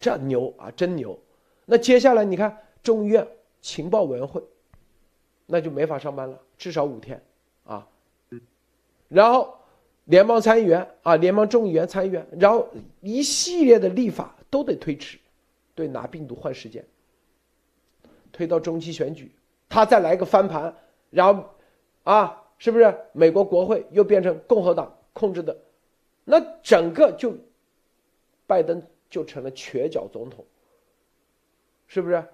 [0.00, 1.18] 这牛啊，真牛。
[1.64, 3.26] 那接下来你看众议院
[3.60, 4.42] 情报委员会，
[5.46, 7.22] 那就没法上班了，至少五天
[7.64, 7.86] 啊。
[9.08, 9.56] 然后
[10.04, 12.68] 联邦参议员啊，联邦众议员、参议员，然后
[13.00, 15.18] 一系列的立法都得推迟，
[15.74, 16.84] 对，拿病毒换时间，
[18.32, 19.30] 推到中期选举，
[19.68, 20.74] 他再来个翻盘，
[21.10, 21.48] 然后
[22.02, 25.56] 啊，是不是美国国会又变成共和党控制的？
[26.24, 27.36] 那整个就
[28.46, 30.44] 拜登就成了瘸脚总统，
[31.86, 32.24] 是不是？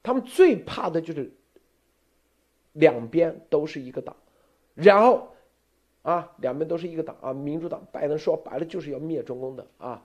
[0.00, 1.30] 他们最怕的就是
[2.74, 4.16] 两边都是一个党，
[4.74, 5.28] 然后
[6.02, 10.02] 啊，两边都是一个党啊，民主党拜登说白了就是要灭中共的啊，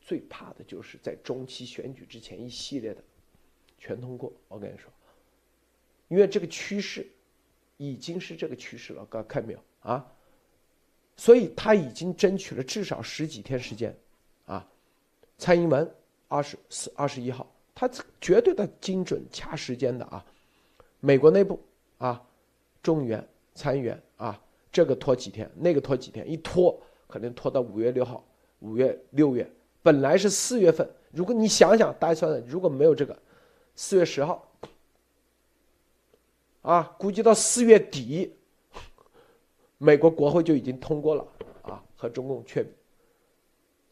[0.00, 3.02] 最怕的就是在中期选举之前一系列的
[3.78, 4.32] 全通过。
[4.48, 4.90] 我跟你说，
[6.08, 7.06] 因为这个趋势
[7.76, 10.06] 已经是这个趋势了，各位看没有啊？
[11.16, 13.96] 所以他已经争取了至少十几天时间，
[14.46, 14.68] 啊，
[15.36, 15.90] 蔡英文
[16.28, 17.50] 二十四、二十一号。
[17.74, 17.88] 他
[18.20, 20.26] 绝对的精准掐时间的啊，
[20.98, 21.60] 美国内部
[21.98, 22.20] 啊，
[22.82, 23.24] 众议员、
[23.54, 24.02] 参议员，
[24.78, 28.24] 这个拖几天，那个拖几天，一拖可能拖到五月六号、
[28.60, 29.44] 五月六月，
[29.82, 33.18] 本来是四月份，如果你想想，大家算算，如果没有这个，
[33.74, 34.48] 四月十号，
[36.62, 38.32] 啊，估计到四月底，
[39.78, 41.26] 美国国会就已经通过了
[41.62, 42.64] 啊，和中共确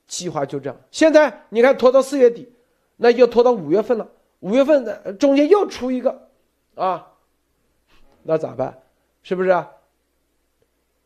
[0.07, 0.81] 计划就这样。
[0.93, 2.53] 现在你看拖到四月底。
[2.99, 4.09] 那又拖到五月份了，
[4.39, 6.29] 五月份的中间又出一个，
[6.77, 7.13] 啊，
[8.23, 8.81] 那咋办？
[9.25, 9.49] 是不是？
[9.49, 9.71] 啊？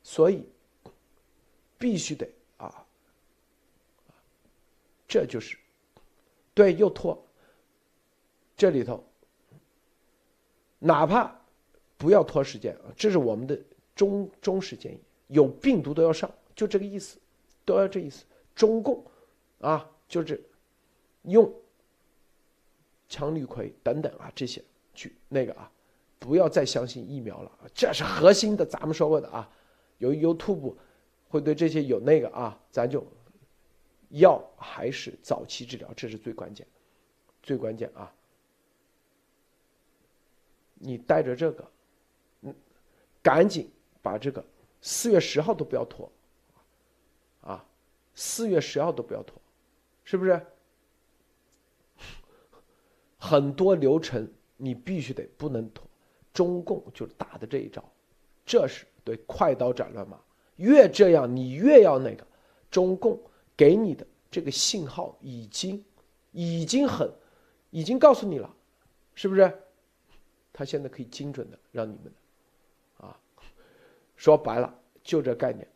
[0.03, 0.45] 所以
[1.79, 2.85] 必须得啊，
[5.07, 5.59] 这就是
[6.55, 7.21] 对又拖。
[8.57, 9.03] 这里头
[10.79, 11.35] 哪怕
[11.97, 13.59] 不要拖时间啊，这是我们的
[13.95, 17.19] 中中时建议，有病毒都要上，就这个意思，
[17.65, 18.25] 都要这意思。
[18.55, 19.05] 中共
[19.61, 20.43] 啊，就是
[21.23, 21.53] 用。
[23.13, 24.63] 强氯喹等等啊，这些
[24.95, 25.69] 去那个啊，
[26.21, 28.65] 不要再相信疫苗了，这是核心的。
[28.65, 29.51] 咱们说过的啊，
[30.01, 30.75] 由于 YouTube
[31.29, 33.07] 会对这些有那个啊，咱就
[34.09, 36.67] 药还是早期治疗，这是最关键，
[37.43, 38.13] 最关键啊。
[40.75, 41.71] 你带着这个，
[42.41, 42.55] 嗯，
[43.23, 43.71] 赶紧
[44.01, 44.43] 把这个
[44.81, 46.11] 四月十号都不要拖
[47.43, 47.63] 啊，
[48.15, 49.37] 四月十号都不要拖，
[50.03, 50.41] 是不是？
[53.19, 55.87] 很多流程你必须得不能拖，
[56.33, 57.85] 中共就打的这一招，
[58.47, 60.21] 这是对快刀斩乱麻，
[60.57, 62.27] 越这样你越要那个，
[62.71, 63.21] 中共
[63.57, 65.85] 给你的这个信号已经
[66.33, 67.11] 已经很，
[67.71, 68.55] 已经告诉你了，
[69.15, 69.53] 是不是？
[70.53, 72.13] 他现在可以精准的让你们，
[72.99, 73.17] 啊，
[74.17, 75.67] 说白了就这概念，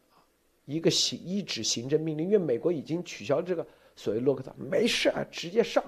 [0.67, 5.83] 一个行一纸行政命令，因为美国已经取消这个所谓洛克岛，没事啊，直接上。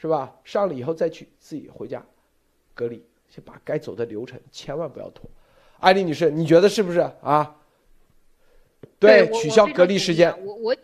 [0.00, 0.32] 是吧？
[0.44, 2.00] 上了以后再去自己回家
[2.72, 5.28] 隔离，先把该走的流程千万不要拖。
[5.80, 7.54] 艾丽女士，你觉得是不是啊？
[8.98, 10.44] 对，取消隔离时间。
[10.44, 10.76] 我我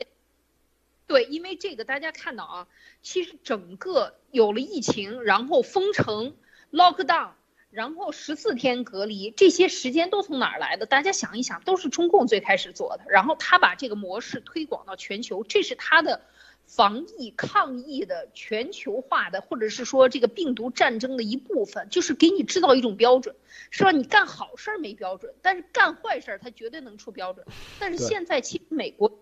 [1.06, 2.66] 对，因为这个大家看到啊，
[3.02, 6.34] 其实整个有了疫情，然后封城、
[6.70, 7.30] lock down，
[7.70, 10.86] 然后十四天隔离，这些时间都从哪儿来的？
[10.86, 16.20] 大家想一想，都是中共最开始做的，然后他把这个模式推广到全球，这是他的。
[16.66, 23.36] 防疫抗疫的全球化的，或者是说这个病毒战争的一部分，就是给你制造一种标准，
[23.70, 23.92] 是吧？
[23.92, 27.46] 你干好事儿没标准，但是干坏事儿他绝对能出标准。
[27.78, 29.20] 但是现在其实美国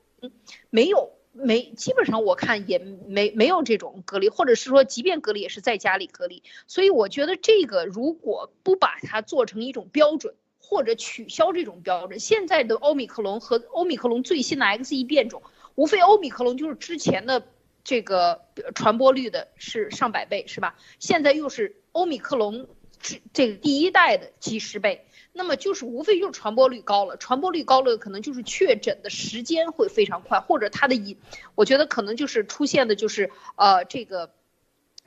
[0.70, 6.42] 没有没，基本上我看也没没有这种隔离，或者是说即便隔离也是在家里隔离。
[6.66, 15.42] 所以我觉得这个如果不把它做成一种标准，或者取消这种标准，现在的欧米克隆和欧米克隆最新的 X 一变种。
[15.74, 17.46] 无非欧米克隆就是之前的
[17.84, 18.42] 这个
[18.74, 20.76] 传播率的是上百倍，是吧？
[20.98, 22.68] 现在又是欧米克隆
[23.00, 31.18] 这这个第一代的几十倍，那么就是无非就是传播率高了，传播率高了，可能就是确诊的时间会非常快，或者它的引，
[31.54, 34.30] 我觉得可能就是出现的就是呃这个。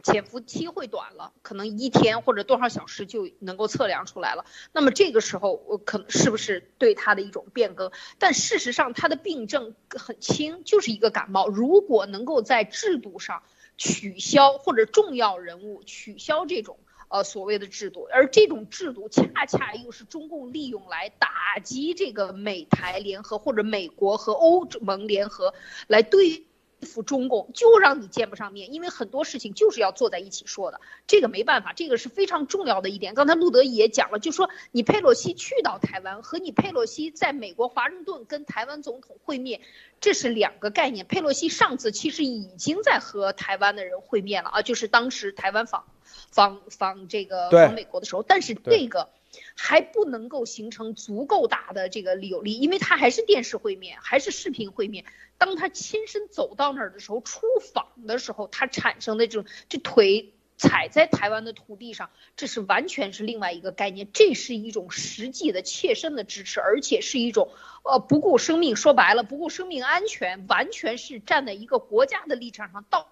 [0.03, 4.45] 潜伏期会短了，可能一天或者多少小时就能够测量出来了。
[4.71, 7.91] 那么这个时候，我可能是不是对它的一种变更？
[8.19, 11.47] 但事实上，它的病症很轻，就是一个感冒。
[11.47, 13.41] 如果能够在制度上
[13.77, 16.77] 取消或者重要人物取消这种
[17.07, 25.53] 呃所谓的制度，而这种制度恰恰又是中共利用来打击这个美台联合或者美国和欧盟联合
[25.87, 26.45] 来对。
[26.85, 33.13] 服中共就让你见不上面，因为很多事情就是要坐在一起说的，这个没办法，这个是非常重要的一点。
[33.13, 39.59] 刚才路德也讲了，就说你佩洛西去到台湾和你佩洛西在美国华盛顿跟台湾总统会面，
[39.99, 41.05] 这是两个概念。
[41.05, 45.85] 佩洛西上次其实已经在和台湾的人会面了啊，就是当时台湾访
[46.31, 49.09] 访访这个访美国的时候，但是这个
[49.55, 55.03] 还不能够形成足够大的这个有利，因为他还是电视会面，还是视频会面。
[55.37, 57.41] 当他亲身走到那儿的时候，出
[57.73, 64.07] 访的时候，他产生的这种这腿踩在台湾的土地上，这是完全是另外一个概念。
[64.13, 67.51] 这是一种实际的切身的支持，而且是一种
[67.83, 73.09] 呃不顾生命，说白了不顾生命安全，完全是站在一个国家的立场上到。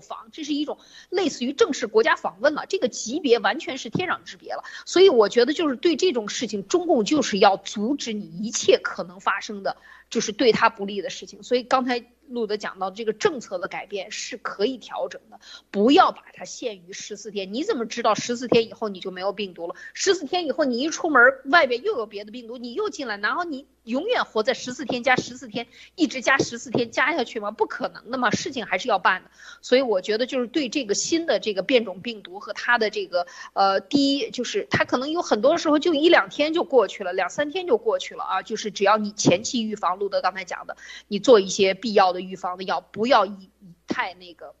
[0.00, 0.78] 访，这是一种
[1.08, 4.62] 类似于正式国家访问了，这个级别完全是天壤之别了。
[4.86, 9.76] 所以我觉得，就是对这种事情，中共就是要阻止你一切可能发生的，
[10.10, 11.42] 就是对他不利的事情。
[11.42, 12.04] 所以刚才。
[12.30, 15.40] 路德讲到这个政策的改变是可以调整的，
[15.72, 17.52] 不要把它限于十四天。
[17.52, 19.74] 你怎么知道十四天以后你就没有病毒了？
[19.94, 25.66] 十四天以后你一出门，外边又有别的病毒，你又进来，然后你永远活在十四天加十四天，
[25.96, 27.50] 一直加十四天加下去吗？
[27.50, 29.30] 不可能的嘛，事情还是要办的。
[29.60, 38.42] 所以我觉得就是对这个新的这个变种病毒和它的这个呃，第一就是它可能有很多时候就一两天就过去了，两三天就过去了啊。
[38.42, 42.20] 就是只要你前期预防，路德刚才讲的，你做一些必要的。
[42.20, 43.50] 预防的药不要以
[43.86, 44.54] 太那个，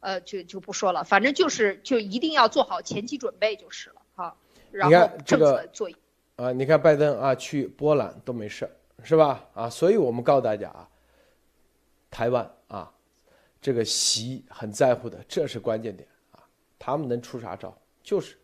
[0.00, 4.36] 呃，就就不说了，反正就是就一定要做好前期准备就是了哈。
[4.70, 5.68] 你看这个
[6.36, 8.68] 啊，你看拜登啊去波兰都没事
[9.02, 9.44] 是吧？
[9.54, 10.88] 啊，所以我们告诉大家啊，
[12.10, 12.92] 台湾啊，
[13.60, 16.40] 这个习很在乎的，这是关键点啊。
[16.78, 17.76] 他们能出啥招？
[18.02, 18.36] 就是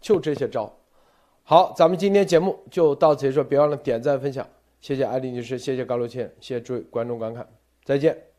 [0.00, 0.76] 就这些招。
[1.44, 4.46] 好，咱们今天节目就到此结束，别忘了点赞分享，
[4.80, 7.46] 谢谢艾丽女士，谢谢高露倩，谢谢诸位观众观看。
[7.84, 8.29] 再见。